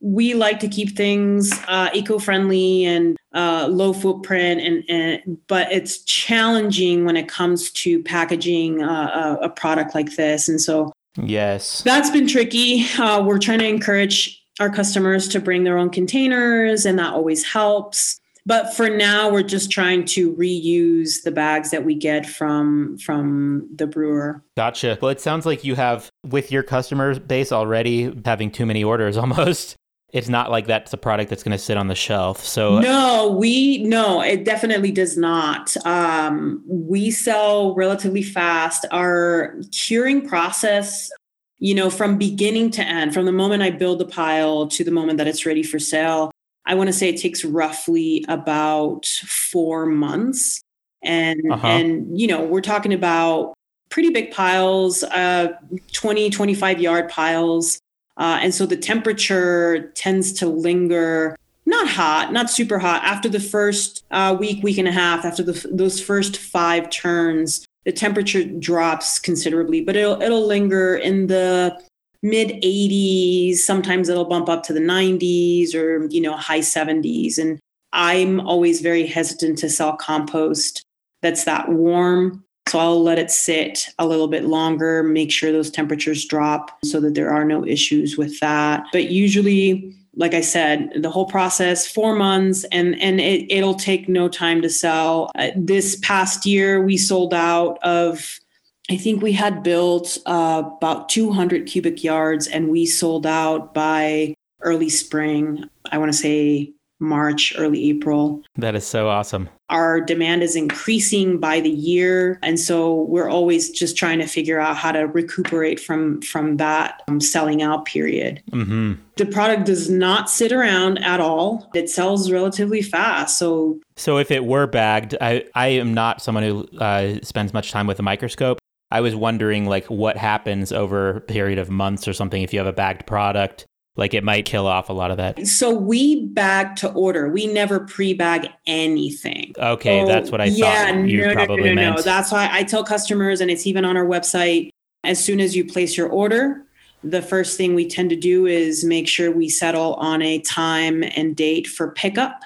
we 0.00 0.34
like 0.34 0.60
to 0.60 0.68
keep 0.68 0.96
things 0.96 1.52
uh, 1.68 1.90
eco-friendly 1.92 2.84
and 2.84 3.16
uh, 3.34 3.66
low 3.70 3.92
footprint 3.92 4.60
and, 4.60 4.84
and, 4.88 5.38
but 5.48 5.70
it's 5.72 6.02
challenging 6.04 7.04
when 7.04 7.16
it 7.16 7.28
comes 7.28 7.70
to 7.72 8.02
packaging 8.02 8.82
uh, 8.82 9.36
a, 9.40 9.46
a, 9.46 9.48
product 9.50 9.94
like 9.94 10.16
this 10.16 10.48
and 10.48 10.60
so 10.60 10.90
yes 11.16 11.82
that's 11.82 12.08
been 12.10 12.26
tricky 12.26 12.86
uh, 12.98 13.22
we're 13.22 13.38
trying 13.38 13.58
to 13.58 13.66
encourage 13.66 14.42
our 14.60 14.70
customers 14.70 15.28
to 15.28 15.40
bring 15.40 15.64
their 15.64 15.78
own 15.78 15.90
containers, 15.90 16.86
and 16.86 16.98
that 16.98 17.12
always 17.12 17.44
helps. 17.44 18.20
But 18.46 18.72
for 18.72 18.88
now, 18.88 19.28
we're 19.28 19.42
just 19.42 19.72
trying 19.72 20.04
to 20.06 20.32
reuse 20.36 21.24
the 21.24 21.32
bags 21.32 21.72
that 21.72 21.84
we 21.84 21.96
get 21.96 22.24
from 22.26 22.96
from 22.98 23.68
the 23.74 23.88
brewer. 23.88 24.42
Gotcha. 24.56 24.98
Well, 25.02 25.10
it 25.10 25.20
sounds 25.20 25.46
like 25.46 25.64
you 25.64 25.74
have 25.74 26.08
with 26.24 26.52
your 26.52 26.62
customer 26.62 27.18
base 27.18 27.50
already 27.50 28.16
having 28.24 28.52
too 28.52 28.64
many 28.64 28.84
orders 28.84 29.16
almost. 29.16 29.76
It's 30.12 30.28
not 30.28 30.52
like 30.52 30.68
that's 30.68 30.92
a 30.92 30.96
product 30.96 31.28
that's 31.28 31.42
going 31.42 31.52
to 31.52 31.62
sit 31.62 31.76
on 31.76 31.88
the 31.88 31.96
shelf. 31.96 32.42
So 32.42 32.78
no, 32.78 33.36
we 33.36 33.82
no, 33.82 34.22
it 34.22 34.44
definitely 34.44 34.92
does 34.92 35.16
not. 35.16 35.76
Um, 35.84 36.62
we 36.68 37.10
sell 37.10 37.74
relatively 37.74 38.22
fast. 38.22 38.86
Our 38.92 39.56
curing 39.72 40.26
process 40.26 41.10
you 41.58 41.74
know, 41.74 41.90
from 41.90 42.18
beginning 42.18 42.70
to 42.72 42.82
end, 42.82 43.14
from 43.14 43.26
the 43.26 43.32
moment 43.32 43.62
I 43.62 43.70
build 43.70 43.98
the 43.98 44.06
pile 44.06 44.66
to 44.68 44.84
the 44.84 44.90
moment 44.90 45.18
that 45.18 45.26
it's 45.26 45.46
ready 45.46 45.62
for 45.62 45.78
sale, 45.78 46.30
I 46.66 46.74
want 46.74 46.88
to 46.88 46.92
say 46.92 47.08
it 47.08 47.20
takes 47.20 47.44
roughly 47.44 48.24
about 48.28 49.06
four 49.06 49.86
months. 49.86 50.60
And 51.02 51.40
uh-huh. 51.50 51.66
and 51.66 52.18
you 52.18 52.26
know, 52.26 52.44
we're 52.44 52.60
talking 52.60 52.92
about 52.92 53.54
pretty 53.88 54.10
big 54.10 54.32
piles, 54.32 55.02
uh 55.04 55.52
20, 55.92 56.30
25 56.30 56.80
yard 56.80 57.08
piles. 57.08 57.80
Uh, 58.18 58.38
and 58.40 58.54
so 58.54 58.64
the 58.64 58.76
temperature 58.76 59.92
tends 59.94 60.32
to 60.32 60.46
linger 60.46 61.36
not 61.66 61.88
hot, 61.88 62.32
not 62.32 62.48
super 62.48 62.78
hot. 62.78 63.02
After 63.04 63.28
the 63.28 63.40
first 63.40 64.04
uh, 64.12 64.36
week, 64.38 64.62
week 64.62 64.78
and 64.78 64.86
a 64.86 64.92
half, 64.92 65.24
after 65.24 65.42
the, 65.42 65.68
those 65.70 66.00
first 66.00 66.36
five 66.36 66.88
turns, 66.90 67.65
the 67.86 67.92
temperature 67.92 68.44
drops 68.44 69.18
considerably, 69.18 69.80
but 69.80 69.96
it'll 69.96 70.20
it'll 70.20 70.46
linger 70.46 70.96
in 70.96 71.28
the 71.28 71.80
mid 72.22 72.48
80s. 72.62 73.58
Sometimes 73.58 74.08
it'll 74.08 74.24
bump 74.26 74.48
up 74.48 74.64
to 74.64 74.72
the 74.72 74.80
90s 74.80 75.74
or 75.74 76.06
you 76.10 76.20
know 76.20 76.36
high 76.36 76.60
70s. 76.60 77.38
And 77.38 77.58
I'm 77.92 78.40
always 78.40 78.82
very 78.82 79.06
hesitant 79.06 79.56
to 79.58 79.70
sell 79.70 79.96
compost 79.96 80.82
that's 81.22 81.44
that 81.44 81.70
warm. 81.70 82.44
So 82.68 82.80
I'll 82.80 83.02
let 83.02 83.20
it 83.20 83.30
sit 83.30 83.88
a 84.00 84.06
little 84.06 84.26
bit 84.26 84.44
longer, 84.44 85.04
make 85.04 85.30
sure 85.30 85.52
those 85.52 85.70
temperatures 85.70 86.24
drop 86.26 86.76
so 86.84 86.98
that 87.00 87.14
there 87.14 87.30
are 87.30 87.44
no 87.44 87.64
issues 87.64 88.18
with 88.18 88.40
that. 88.40 88.84
But 88.90 89.10
usually 89.10 89.94
like 90.16 90.34
I 90.34 90.40
said, 90.40 90.90
the 90.96 91.10
whole 91.10 91.26
process 91.26 91.86
four 91.86 92.16
months, 92.16 92.64
and 92.72 93.00
and 93.00 93.20
it, 93.20 93.50
it'll 93.52 93.74
take 93.74 94.08
no 94.08 94.28
time 94.28 94.62
to 94.62 94.70
sell. 94.70 95.30
Uh, 95.34 95.50
this 95.54 95.96
past 95.96 96.46
year, 96.46 96.82
we 96.82 96.96
sold 96.96 97.34
out 97.34 97.78
of. 97.82 98.40
I 98.88 98.96
think 98.96 99.20
we 99.20 99.32
had 99.32 99.64
built 99.64 100.16
uh, 100.26 100.62
about 100.76 101.08
200 101.08 101.66
cubic 101.66 102.04
yards, 102.04 102.46
and 102.46 102.68
we 102.68 102.86
sold 102.86 103.26
out 103.26 103.74
by 103.74 104.34
early 104.62 104.88
spring. 104.88 105.68
I 105.90 105.98
want 105.98 106.12
to 106.12 106.16
say 106.16 106.72
March, 107.00 107.52
early 107.58 107.90
April. 107.90 108.42
That 108.54 108.76
is 108.76 108.86
so 108.86 109.08
awesome. 109.08 109.48
Our 109.68 110.00
demand 110.00 110.42
is 110.42 110.54
increasing 110.54 111.38
by 111.38 111.60
the 111.60 111.70
year, 111.70 112.38
and 112.42 112.58
so 112.58 113.02
we're 113.02 113.28
always 113.28 113.70
just 113.70 113.96
trying 113.96 114.20
to 114.20 114.26
figure 114.26 114.60
out 114.60 114.76
how 114.76 114.92
to 114.92 115.00
recuperate 115.00 115.80
from 115.80 116.22
from 116.22 116.58
that 116.58 117.02
um, 117.08 117.20
selling 117.20 117.62
out 117.62 117.84
period. 117.84 118.42
hmm 118.52 118.94
The 119.16 119.26
product 119.26 119.66
does 119.66 119.90
not 119.90 120.30
sit 120.30 120.52
around 120.52 120.98
at 120.98 121.20
all. 121.20 121.68
It 121.74 121.90
sells 121.90 122.30
relatively 122.30 122.80
fast, 122.82 123.38
so 123.38 123.80
So 123.96 124.18
if 124.18 124.30
it 124.30 124.44
were 124.44 124.68
bagged, 124.68 125.16
I, 125.20 125.44
I 125.54 125.68
am 125.68 125.94
not 125.94 126.22
someone 126.22 126.44
who 126.44 126.68
uh, 126.78 127.16
spends 127.22 127.52
much 127.52 127.72
time 127.72 127.88
with 127.88 127.98
a 127.98 128.02
microscope. 128.02 128.58
I 128.90 129.00
was 129.00 129.16
wondering 129.16 129.66
like 129.66 129.86
what 129.86 130.16
happens 130.16 130.70
over 130.70 131.16
a 131.16 131.20
period 131.20 131.58
of 131.58 131.70
months 131.70 132.06
or 132.06 132.12
something 132.12 132.42
if 132.42 132.52
you 132.52 132.60
have 132.60 132.68
a 132.68 132.72
bagged 132.72 133.06
product. 133.06 133.66
Like 133.96 134.12
it 134.14 134.22
might 134.22 134.44
kill 134.44 134.66
off 134.66 134.88
a 134.90 134.92
lot 134.92 135.10
of 135.10 135.16
that. 135.16 135.46
so 135.46 135.70
we 135.74 136.26
bag 136.26 136.76
to 136.76 136.90
order. 136.92 137.28
We 137.28 137.46
never 137.46 137.80
pre-bag 137.80 138.48
anything. 138.66 139.54
Okay, 139.58 140.00
Oh, 140.02 140.06
that's 140.06 140.30
what 140.30 140.40
I 140.40 140.46
yeah, 140.46 140.92
thought 140.92 141.08
you 141.08 141.26
no, 141.26 141.32
probably 141.32 141.62
no, 141.62 141.68
no, 141.70 141.74
meant. 141.74 141.96
No. 141.96 142.02
That's 142.02 142.30
why 142.30 142.48
I 142.52 142.62
tell 142.62 142.84
customers, 142.84 143.40
and 143.40 143.50
it's 143.50 143.66
even 143.66 143.84
on 143.84 143.96
our 143.96 144.04
website. 144.06 144.70
As 145.04 145.22
soon 145.22 145.40
as 145.40 145.56
you 145.56 145.64
place 145.64 145.96
your 145.96 146.08
order, 146.08 146.62
the 147.04 147.22
first 147.22 147.56
thing 147.56 147.74
we 147.74 147.86
tend 147.86 148.10
to 148.10 148.16
do 148.16 148.46
is 148.46 148.84
make 148.84 149.08
sure 149.08 149.30
we 149.30 149.48
settle 149.48 149.94
on 149.94 150.20
a 150.22 150.40
time 150.40 151.02
and 151.16 151.34
date 151.36 151.66
for 151.66 151.90
pickup. 151.92 152.40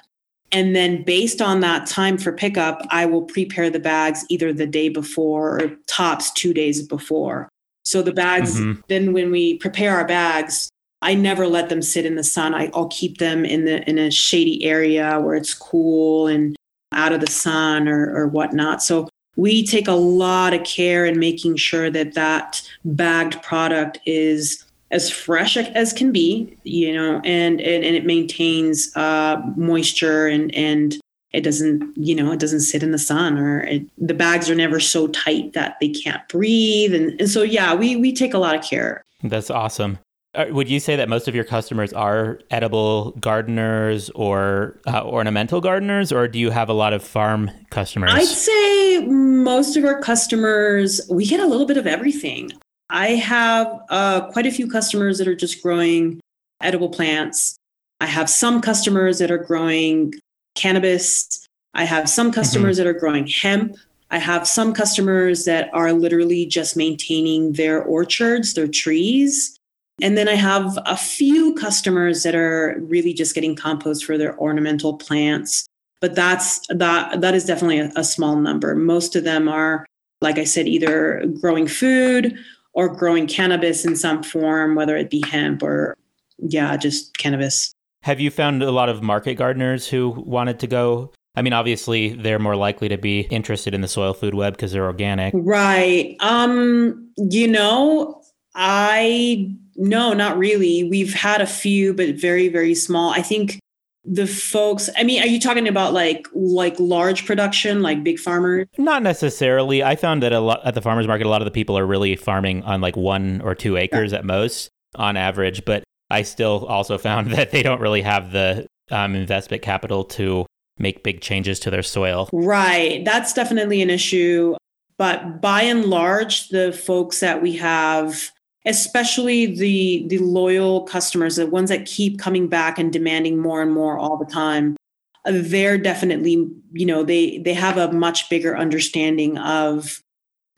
And 0.53 0.75
then, 0.77 1.03
based 1.05 1.41
on 1.41 1.61
that 1.61 1.87
time 1.87 2.19
for 2.19 2.33
pickup, 2.33 2.83
I 2.91 3.07
will 3.07 3.23
prepare 3.23 3.71
the 3.71 3.79
bags 3.81 4.25
either 4.29 4.53
the 4.53 4.67
day 4.67 4.89
before 4.89 5.61
or 5.63 5.69
tops 5.87 6.33
two 6.33 6.53
days 6.53 6.87
before. 6.87 7.49
So 7.85 8.03
the 8.03 8.13
bags, 8.13 8.61
Mhm. 8.61 8.83
then 8.89 9.13
when 9.13 9.31
we 9.31 9.55
prepare 9.59 9.97
our 9.97 10.05
bags, 10.07 10.69
I 11.03 11.15
never 11.15 11.47
let 11.47 11.69
them 11.69 11.83
sit 11.83 12.05
in 12.05 12.17
the 12.17 12.25
sun. 12.25 12.55
I, 12.55 12.71
I'll 12.75 12.89
keep 12.89 13.19
them 13.19 13.45
in 13.45 13.65
the 13.65 13.89
in 13.89 13.99
a 13.99 14.11
shady 14.11 14.65
area 14.65 15.19
where 15.21 15.35
it's 15.35 15.55
cool 15.55 16.27
and 16.27 16.57
out 16.93 17.13
of 17.13 17.21
the 17.21 17.31
sun 17.31 17.89
or, 17.89 18.15
or 18.15 18.27
whatnot. 18.27 18.83
So 18.83 19.09
we 19.37 19.65
take 19.65 19.89
a 19.89 19.93
lot 19.93 20.53
of 20.53 20.65
care 20.65 21.07
in 21.07 21.19
making 21.19 21.57
sure 21.57 21.91
that 21.91 22.15
that 22.15 22.63
bagged 22.85 23.43
product 23.43 23.99
is 24.05 24.65
as 24.91 25.09
fresh 25.09 25.57
as 25.57 25.93
can 25.93 26.13
be, 26.13 26.57
you 26.65 26.93
know, 26.93 27.21
and 27.25 27.61
and, 27.61 27.85
and 27.85 27.97
it 27.97 28.05
maintains 28.05 28.95
uh, 28.97 29.41
moisture 29.57 30.27
and 30.27 30.55
and 30.55 30.99
it 31.33 31.43
doesn't, 31.43 31.97
you 31.97 32.15
know, 32.15 32.33
it 32.33 32.41
doesn't 32.41 32.61
sit 32.61 32.83
in 32.83 32.91
the 32.91 32.99
sun 32.99 33.39
or 33.39 33.61
it, 33.61 33.83
the 33.97 34.15
bags 34.15 34.51
are 34.51 34.55
never 34.57 34.81
so 34.81 35.07
tight 35.07 35.53
that 35.53 35.77
they 35.81 35.89
can't 35.89 36.29
breathe. 36.29 36.93
And, 36.93 37.21
and 37.21 37.31
so, 37.31 37.43
yeah, 37.43 37.73
we 37.73 37.97
we 37.97 38.13
take 38.13 38.35
a 38.35 38.39
lot 38.39 38.57
of 38.57 38.65
care. 38.65 39.05
That's 39.23 39.49
awesome. 39.49 39.99
Would 40.37 40.69
you 40.69 40.79
say 40.79 40.95
that 40.95 41.09
most 41.09 41.27
of 41.27 41.35
your 41.35 41.43
customers 41.43 41.93
are 41.93 42.38
edible 42.53 43.11
gardeners 43.12 44.11
or 44.11 44.79
uh, 44.87 45.05
ornamental 45.05 45.61
gardeners, 45.61 46.12
or 46.12 46.29
do 46.29 46.38
you 46.38 46.51
have 46.51 46.69
a 46.69 46.73
lot 46.73 46.93
of 46.93 47.03
farm 47.03 47.51
customers? 47.71 48.12
I'd 48.14 48.27
say 48.27 49.01
most 49.07 49.77
of 49.77 49.85
our 49.85 50.01
customers, 50.01 51.01
we 51.11 51.27
get 51.27 51.40
a 51.40 51.47
little 51.47 51.66
bit 51.66 51.77
of 51.77 51.87
everything. 51.87 52.53
I 52.90 53.09
have 53.09 53.81
uh, 53.88 54.31
quite 54.31 54.47
a 54.47 54.53
few 54.53 54.71
customers 54.71 55.19
that 55.19 55.27
are 55.27 55.35
just 55.35 55.62
growing 55.62 56.21
edible 56.61 56.90
plants. 56.90 57.57
I 58.01 58.07
have 58.07 58.31
some 58.31 58.61
customers 58.61 59.19
that 59.19 59.33
are 59.33 59.38
growing 59.38 60.14
cannabis. 60.55 61.45
I 61.75 61.85
have 61.85 62.09
some 62.09 62.31
customers 62.31 62.77
that 62.77 62.87
are 62.87 62.93
growing 62.93 63.27
hemp. 63.27 63.77
I 64.12 64.19
have 64.19 64.47
some 64.47 64.75
customers 64.75 65.45
that 65.45 65.71
are 65.73 65.93
literally 65.93 66.47
just 66.47 66.77
maintaining 66.77 67.55
their 67.55 67.83
orchards, 67.83 68.55
their 68.55 68.69
trees. 68.69 69.57
And 70.03 70.17
then 70.17 70.29
I 70.29 70.35
have 70.35 70.79
a 70.87 70.97
few 70.97 71.55
customers 71.55 72.23
that 72.23 72.35
are 72.35 72.77
really 72.81 73.13
just 73.13 73.35
getting 73.35 73.55
compost 73.55 74.05
for 74.05 74.17
their 74.19 74.39
ornamental 74.39 74.97
plants 74.97 75.67
but 76.01 76.15
that's 76.15 76.67
that 76.69 77.21
that 77.21 77.35
is 77.35 77.45
definitely 77.45 77.79
a, 77.79 77.93
a, 77.95 78.05
small 78.05 78.37
number. 78.37 78.75
Most 78.75 79.15
of 79.17 79.25
them 79.25 79.49
are 79.49 79.87
like 80.23 80.39
i 80.39 80.45
said 80.45 80.67
either 80.67 81.25
growing 81.41 81.67
food 81.67 82.37
or 82.73 82.95
growing 82.95 83.27
cannabis 83.27 83.85
in 83.85 83.97
some 83.97 84.23
form 84.23 84.75
whether 84.75 84.97
it 84.97 85.11
be 85.11 85.23
hemp 85.27 85.63
or 85.63 85.97
yeah 86.39 86.77
just 86.77 87.17
cannabis. 87.19 87.73
Have 88.03 88.21
you 88.21 88.31
found 88.31 88.63
a 88.63 88.71
lot 88.71 88.89
of 88.89 89.03
market 89.03 89.35
gardeners 89.35 89.87
who 89.87 90.09
wanted 90.11 90.59
to 90.61 90.67
go? 90.67 91.13
I 91.37 91.43
mean 91.43 91.53
obviously 91.53 92.15
they're 92.15 92.39
more 92.39 92.57
likely 92.57 92.89
to 92.89 92.99
be 92.99 93.21
interested 93.21 93.75
in 93.75 93.83
the 93.83 93.89
soil 93.89 94.15
food 94.15 94.35
web 94.35 94.55
because 94.55 94.73
they're 94.73 94.87
organic. 94.87 95.35
Right. 95.37 96.17
Um 96.21 97.13
you 97.17 97.47
know 97.47 98.23
i 98.55 99.55
no 99.81 100.12
not 100.12 100.38
really. 100.38 100.85
We've 100.85 101.12
had 101.14 101.40
a 101.40 101.47
few 101.47 101.93
but 101.95 102.14
very 102.14 102.49
very 102.49 102.75
small. 102.75 103.11
I 103.11 103.23
think 103.23 103.59
the 104.07 104.27
folks 104.27 104.88
i 104.97 105.03
mean 105.03 105.23
are 105.23 105.27
you 105.27 105.38
talking 105.38 105.69
about 105.69 105.93
like 105.93 106.27
like 106.33 106.75
large 106.81 107.27
production 107.27 107.83
like 107.83 108.03
big 108.05 108.19
farmers? 108.19 108.66
Not 108.79 109.03
necessarily. 109.03 109.83
I 109.83 109.97
found 109.97 110.23
that 110.23 110.33
a 110.33 110.40
lot 110.40 110.64
at 110.64 110.75
the 110.75 110.81
farmers 110.81 111.07
market 111.07 111.27
a 111.27 111.31
lot 111.31 111.43
of 111.43 111.47
the 111.47 111.51
people 111.51 111.77
are 111.77 111.87
really 111.87 112.16
farming 112.16 112.62
on 112.62 112.81
like 112.81 112.97
one 112.97 113.40
or 113.43 113.55
two 113.55 113.77
acres 113.77 114.12
at 114.12 114.25
most 114.25 114.71
on 114.95 115.16
average 115.16 115.64
but 115.64 115.85
i 116.09 116.23
still 116.23 116.64
also 116.66 116.97
found 116.99 117.31
that 117.33 117.51
they 117.51 117.62
don't 117.62 117.81
really 117.81 118.03
have 118.03 118.33
the 118.33 118.66
um, 118.90 119.14
investment 119.14 119.62
capital 119.62 120.05
to 120.05 120.47
make 120.81 121.05
big 121.05 121.21
changes 121.21 121.61
to 121.61 121.71
their 121.71 121.83
soil. 121.83 122.29
Right. 122.33 123.05
That's 123.05 123.33
definitely 123.33 123.83
an 123.83 123.90
issue. 123.90 124.57
But 124.97 125.40
by 125.40 125.62
and 125.62 125.85
large 125.85 126.49
the 126.49 126.73
folks 126.73 127.21
that 127.21 127.43
we 127.43 127.57
have 127.57 128.31
especially 128.66 129.46
the 129.46 130.07
the 130.09 130.18
loyal 130.18 130.83
customers 130.83 131.37
the 131.37 131.46
ones 131.46 131.70
that 131.70 131.87
keep 131.87 132.18
coming 132.18 132.46
back 132.46 132.79
and 132.79 132.92
demanding 132.92 133.38
more 133.38 133.62
and 133.62 133.73
more 133.73 133.99
all 133.99 134.16
the 134.16 134.27
time 134.27 134.77
they're 135.25 135.79
definitely 135.79 136.49
you 136.73 136.87
know 136.87 137.03
they 137.03 137.38
they 137.38 137.55
have 137.55 137.77
a 137.77 137.92
much 137.92 138.29
bigger 138.31 138.57
understanding 138.57 139.38
of 139.38 140.03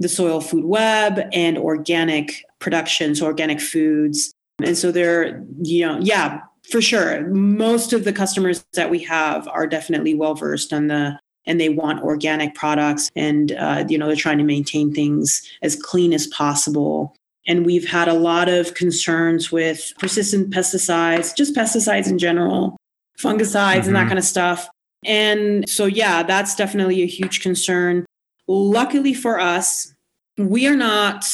the 0.02 0.08
soil 0.08 0.40
food 0.40 0.64
web 0.64 1.20
and 1.32 1.56
organic 1.56 2.44
production 2.58 3.14
so 3.14 3.26
organic 3.26 3.60
foods. 3.60 4.32
And 4.62 4.76
so 4.76 4.92
they're 4.92 5.44
you 5.62 5.86
know 5.86 5.98
yeah 6.00 6.40
for 6.70 6.80
sure. 6.80 7.26
Most 7.28 7.92
of 7.92 8.04
the 8.04 8.12
customers 8.12 8.64
that 8.74 8.88
we 8.88 9.00
have 9.00 9.48
are 9.48 9.66
definitely 9.66 10.14
well 10.14 10.34
versed 10.34 10.72
on 10.72 10.86
the 10.88 11.18
and 11.44 11.60
they 11.60 11.68
want 11.68 12.04
organic 12.04 12.54
products 12.54 13.10
and 13.16 13.52
uh, 13.52 13.84
you 13.88 13.98
know 13.98 14.06
they're 14.06 14.16
trying 14.16 14.38
to 14.38 14.44
maintain 14.44 14.92
things 14.94 15.42
as 15.62 15.74
clean 15.76 16.12
as 16.12 16.26
possible 16.28 17.16
and 17.46 17.66
we've 17.66 17.88
had 17.88 18.08
a 18.08 18.14
lot 18.14 18.48
of 18.48 18.74
concerns 18.74 19.50
with 19.50 19.92
persistent 19.98 20.50
pesticides, 20.50 21.34
just 21.36 21.54
pesticides 21.54 22.08
in 22.08 22.18
general, 22.18 22.76
fungicides 23.18 23.80
mm-hmm. 23.80 23.88
and 23.88 23.96
that 23.96 24.06
kind 24.06 24.18
of 24.18 24.24
stuff. 24.24 24.68
And 25.04 25.68
so, 25.68 25.86
yeah, 25.86 26.22
that's 26.22 26.54
definitely 26.54 27.02
a 27.02 27.06
huge 27.06 27.40
concern. 27.40 28.06
Luckily 28.46 29.14
for 29.14 29.40
us, 29.40 29.92
we 30.38 30.66
are 30.66 30.76
not, 30.76 31.24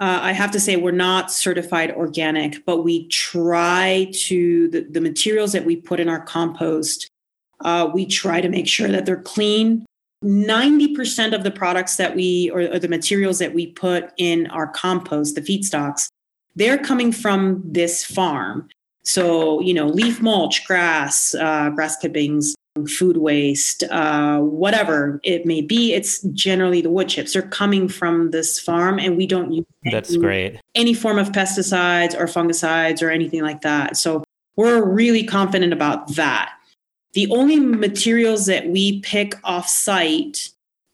uh, 0.00 0.20
I 0.22 0.32
have 0.32 0.52
to 0.52 0.60
say, 0.60 0.76
we're 0.76 0.92
not 0.92 1.32
certified 1.32 1.90
organic, 1.90 2.64
but 2.64 2.84
we 2.84 3.08
try 3.08 4.12
to, 4.14 4.68
the, 4.68 4.82
the 4.82 5.00
materials 5.00 5.52
that 5.52 5.64
we 5.64 5.76
put 5.76 5.98
in 5.98 6.08
our 6.08 6.20
compost, 6.20 7.08
uh, 7.64 7.90
we 7.92 8.06
try 8.06 8.40
to 8.40 8.48
make 8.48 8.68
sure 8.68 8.88
that 8.88 9.04
they're 9.04 9.20
clean 9.20 9.84
90% 10.24 11.34
of 11.34 11.44
the 11.44 11.50
products 11.50 11.96
that 11.96 12.16
we 12.16 12.50
or, 12.50 12.62
or, 12.62 12.78
the 12.78 12.88
materials 12.88 13.38
that 13.38 13.54
we 13.54 13.68
put 13.68 14.10
in 14.16 14.48
our 14.48 14.66
compost 14.66 15.36
the 15.36 15.40
feedstocks 15.40 16.08
they're 16.58 16.78
coming 16.78 17.12
from 17.12 17.62
this 17.64 18.04
farm. 18.04 18.68
So 19.04 19.60
you 19.60 19.72
know 19.72 19.86
leaf 19.86 20.20
mulch 20.20 20.66
grass 20.66 21.34
uh, 21.34 21.70
grass 21.70 21.96
clippings 21.96 22.54
food 22.86 23.16
waste 23.16 23.82
uh, 23.84 24.38
whatever 24.38 25.20
it 25.24 25.44
may 25.44 25.60
be 25.60 25.94
it's 25.94 26.22
generally 26.22 26.80
the 26.80 26.90
wood 26.90 27.08
chips. 27.08 27.32
They're 27.32 27.42
coming 27.42 27.88
from 27.88 28.32
this 28.32 28.60
farm 28.60 28.98
and 28.98 29.16
we 29.16 29.26
don't 29.26 29.52
use 29.52 29.64
that's 29.90 30.10
any, 30.10 30.18
great. 30.18 30.60
any 30.74 30.94
form 30.94 31.18
of 31.18 31.30
pesticides 31.30 32.14
or 32.18 32.26
fungicides 32.26 33.02
or 33.02 33.10
anything 33.10 33.42
like 33.42 33.62
that. 33.62 33.96
So 33.96 34.24
we're 34.56 34.84
really 34.84 35.24
confident 35.24 35.72
about 35.72 36.14
that 36.16 36.57
the 37.18 37.28
only 37.32 37.58
materials 37.58 38.46
that 38.46 38.68
we 38.68 39.00
pick 39.00 39.34
off 39.42 39.68
site 39.68 40.50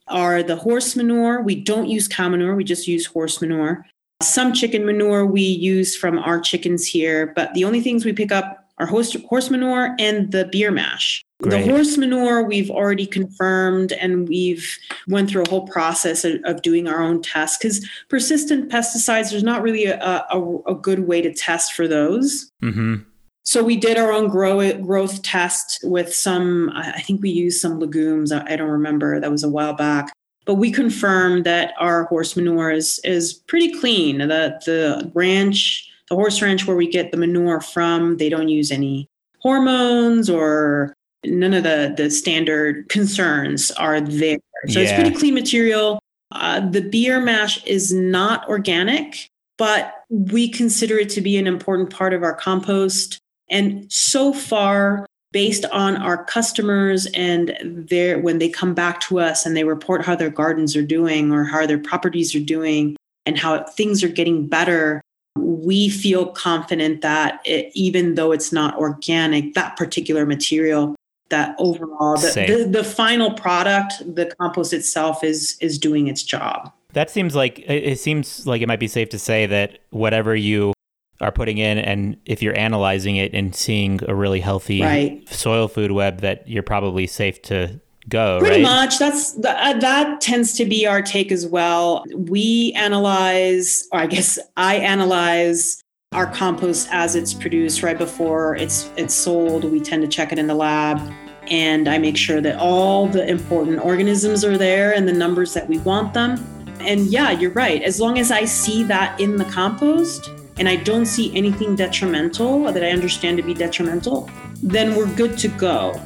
are 0.07 0.43
the 0.43 0.57
horse 0.57 0.97
manure. 0.97 1.43
We 1.43 1.55
don't 1.55 1.87
use 1.87 2.09
cow 2.09 2.31
manure, 2.31 2.57
we 2.57 2.65
just 2.65 2.89
use 2.89 3.05
horse 3.05 3.43
manure. 3.43 3.85
Some 4.23 4.55
chicken 4.55 4.87
manure 4.87 5.27
we 5.27 5.43
use 5.43 5.95
from 5.95 6.19
our 6.19 6.41
chickens 6.41 6.87
here, 6.87 7.35
but 7.37 7.53
the 7.53 7.67
only 7.67 7.83
things 7.83 8.07
we 8.07 8.15
pick 8.15 8.33
up 8.33 8.71
are 8.79 8.87
horse, 8.87 9.15
horse 9.29 9.51
manure 9.51 9.95
and 9.99 10.33
the 10.33 10.47
beer 10.47 10.71
mash. 10.71 11.23
Great. 11.43 11.67
The 11.67 11.71
horse 11.71 11.99
manure 11.99 12.43
we've 12.43 12.71
already 12.71 13.05
confirmed 13.05 13.93
and 13.93 14.27
we've 14.27 14.79
went 15.07 15.29
through 15.29 15.43
a 15.43 15.51
whole 15.51 15.69
process 15.69 16.25
of, 16.25 16.41
of 16.45 16.63
doing 16.63 16.89
our 16.89 17.03
own 17.03 17.21
tests 17.21 17.59
because 17.59 17.87
persistent 18.09 18.73
pesticides, 18.73 19.31
there's 19.31 19.43
not 19.43 19.61
really 19.61 19.85
a, 19.85 19.99
a, 20.01 20.59
a, 20.69 20.75
good 20.75 21.01
way 21.01 21.21
to 21.21 21.35
test 21.35 21.75
for 21.75 21.87
those. 21.87 22.51
Mm-hmm. 22.63 23.03
So 23.45 23.63
we 23.63 23.77
did 23.77 23.99
our 23.99 24.11
own 24.11 24.29
grow 24.29 24.73
growth 24.79 25.23
test 25.23 25.81
with 25.83 26.15
some. 26.15 26.71
I 26.75 27.01
think 27.03 27.23
we 27.23 27.31
used 27.31 27.61
some 27.61 27.79
legumes. 27.79 28.33
I 28.33 28.57
don't 28.57 28.71
remember. 28.71 29.21
That 29.21 29.31
was 29.31 29.45
a 29.45 29.51
while 29.51 29.75
back. 29.75 30.13
But 30.47 30.55
we 30.55 30.71
confirmed 30.71 31.45
that 31.45 31.75
our 31.79 32.05
horse 32.05 32.37
manure 32.37 32.71
is 32.71 33.01
is 33.05 33.35
pretty 33.35 33.73
clean. 33.79 34.19
That 34.19 34.65
the 34.65 35.11
ranch, 35.15 35.89
the 36.09 36.17
horse 36.17 36.41
ranch 36.41 36.67
where 36.67 36.77
we 36.77 36.89
get 36.89 37.11
the 37.11 37.19
manure 37.19 37.61
from, 37.61 38.17
they 38.17 38.29
don't 38.29 38.49
use 38.49 38.71
any 38.71 39.09
hormones 39.41 40.31
or 40.31 40.95
none 41.25 41.55
of 41.55 41.65
the 41.65 41.93
the 41.97 42.11
standard 42.11 42.89
concerns 42.89 43.71
are 43.73 44.01
there. 44.01 44.39
So 44.69 44.81
yeah. 44.81 44.87
it's 44.87 44.93
pretty 44.95 45.17
clean 45.17 45.35
material. 45.35 46.01
Uh, 46.33 46.61
the 46.69 46.81
beer 46.81 47.21
mash 47.21 47.63
is 47.65 47.93
not 47.93 48.49
organic, 48.49 49.29
but 49.59 49.95
we 50.09 50.49
consider 50.49 50.99
it 50.99 51.11
to 51.11 51.21
be 51.21 51.37
an 51.37 51.47
important 51.47 51.91
part 51.91 52.13
of 52.13 52.23
our 52.23 52.35
compost. 52.35 53.21
And 53.51 53.91
so 53.93 54.33
far, 54.33 55.07
based 55.33 55.65
on 55.67 55.97
our 55.97 56.25
customers 56.25 57.07
and 57.15 57.57
their 57.61 58.19
when 58.21 58.39
they 58.39 58.49
come 58.49 58.73
back 58.73 59.01
to 59.01 59.19
us 59.19 59.45
and 59.45 59.57
they 59.57 59.65
report 59.65 60.05
how 60.05 60.15
their 60.15 60.31
gardens 60.31 60.77
are 60.77 60.83
doing 60.83 61.33
or 61.33 61.45
how 61.45 61.67
their 61.67 61.79
properties 61.79 62.35
are 62.35 62.41
doing 62.41 62.97
and 63.27 63.37
how 63.37 63.65
things 63.65 64.05
are 64.05 64.09
getting 64.09 64.47
better 64.47 65.03
we 65.37 65.89
feel 65.89 66.27
confident 66.27 67.01
that 67.01 67.41
it, 67.45 67.71
even 67.75 68.15
though 68.15 68.31
it's 68.31 68.53
not 68.53 68.77
organic 68.79 69.55
that 69.55 69.77
particular 69.77 70.25
material 70.25 70.95
that 71.31 71.57
overall 71.59 72.17
the, 72.17 72.47
the, 72.47 72.79
the, 72.79 72.85
final 72.85 73.33
product 73.33 73.95
the 74.15 74.33
compost 74.39 74.73
itself 74.73 75.25
is 75.25 75.57
is 75.61 75.79
doing 75.79 76.07
its 76.07 76.23
job. 76.23 76.71
That 76.93 77.11
seems 77.11 77.35
like 77.35 77.59
it 77.67 77.99
seems 77.99 78.47
like 78.47 78.63
it 78.63 78.69
might 78.69 78.79
be 78.79 78.87
safe 78.87 79.09
to 79.09 79.19
say 79.19 79.47
that 79.47 79.81
whatever 79.91 80.37
you 80.37 80.74
are 81.21 81.33
putting 81.33 81.59
in 81.59 81.79
and 81.79 82.17
if 82.27 82.43
you're 82.43 82.59
analyzing 82.59 83.17
it 83.17 83.33
and 83.35 83.55
seeing 83.55 84.01
a 84.09 84.15
really 84.15 84.41
healthy 84.41 84.83
right. 84.83 85.29
soil 85.29 85.69
food 85.69 85.93
web 85.93 86.21
that 86.21 86.47
you're 86.49 86.63
probably 86.63 87.07
safe 87.07 87.41
to 87.43 87.81
go 88.09 88.39
pretty 88.41 88.57
right? 88.57 88.63
much. 88.63 88.99
That's 88.99 89.37
uh, 89.37 89.75
that 89.79 90.21
tends 90.21 90.55
to 90.55 90.65
be 90.65 90.87
our 90.87 91.03
take 91.03 91.33
as 91.33 91.47
well. 91.47 92.05
We 92.15 92.73
analyze 92.77 93.87
or 93.93 94.01
i 94.01 94.07
guess 94.07 94.39
i 94.57 94.77
analyze 94.77 95.83
our 96.13 96.27
compost 96.27 96.89
as 96.91 97.15
it's 97.15 97.35
produced. 97.35 97.83
Right 97.83 97.99
before 97.99 98.57
it's 98.57 98.91
it's 98.97 99.15
sold 99.15 99.65
we 99.65 99.81
tend 99.81 100.03
to 100.03 100.09
check 100.09 100.33
it 100.33 100.39
in 100.39 100.47
the 100.47 100.55
lab 100.55 101.01
and 101.49 101.89
i 101.89 101.99
make 101.99 102.17
sure 102.17 102.41
that 102.41 102.59
all 102.59 103.07
the 103.07 103.27
important 103.29 103.85
organisms 103.85 104.45
are 104.45 104.57
there 104.57 104.95
and 104.95 105.07
the 105.07 105.13
numbers 105.13 105.55
that 105.55 105.69
we 105.69 105.79
want 105.79 106.15
them. 106.15 106.45
And 106.81 107.07
yeah 107.07 107.31
you're 107.31 107.53
right. 107.53 107.83
As 107.83 108.01
long 108.01 108.19
as 108.19 108.31
i 108.31 108.45
see 108.45 108.83
that 108.85 109.19
in 109.21 109.37
the 109.37 109.45
compost 109.47 110.31
and 110.59 110.69
I 110.69 110.77
don't 110.77 111.07
see 111.07 111.35
anything 111.37 111.77
detrimental 111.77 112.65
that 112.73 112.83
I 112.85 112.91
understand 112.91 113.37
to 113.39 113.43
be 113.43 113.55
detrimental, 113.55 114.31
then 114.63 114.95
we're 114.95 115.13
good 115.15 115.37
to 115.39 115.49
go. 115.49 116.01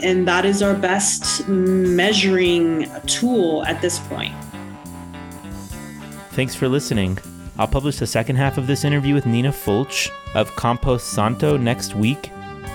And 0.00 0.26
that 0.26 0.44
is 0.44 0.62
our 0.62 0.74
best 0.74 1.48
measuring 1.48 2.90
tool 3.06 3.64
at 3.64 3.80
this 3.80 3.98
point. 4.00 4.34
Thanks 6.32 6.54
for 6.54 6.68
listening. 6.68 7.18
I'll 7.58 7.68
publish 7.68 7.98
the 7.98 8.06
second 8.06 8.36
half 8.36 8.58
of 8.58 8.66
this 8.66 8.84
interview 8.84 9.14
with 9.14 9.26
Nina 9.26 9.50
Fulch 9.50 10.10
of 10.34 10.54
Compost 10.56 11.08
Santo 11.08 11.56
next 11.56 11.94
week 11.94 12.30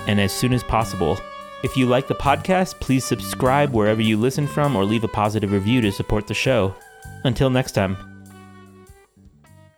and 0.08 0.22
as 0.22 0.32
soon 0.32 0.54
as 0.54 0.64
possible. 0.64 1.18
If 1.64 1.76
you 1.76 1.88
like 1.88 2.08
the 2.08 2.16
podcast, 2.16 2.80
please 2.80 3.04
subscribe 3.04 3.74
wherever 3.74 4.02
you 4.02 4.16
listen 4.16 4.48
from 4.48 4.76
or 4.76 4.86
leave 4.86 5.04
a 5.04 5.08
positive 5.08 5.52
review 5.52 5.82
to 5.82 5.92
support 5.92 6.28
the 6.28 6.34
show. 6.34 6.76
Until 7.24 7.50
next 7.50 7.72
time. 7.72 8.17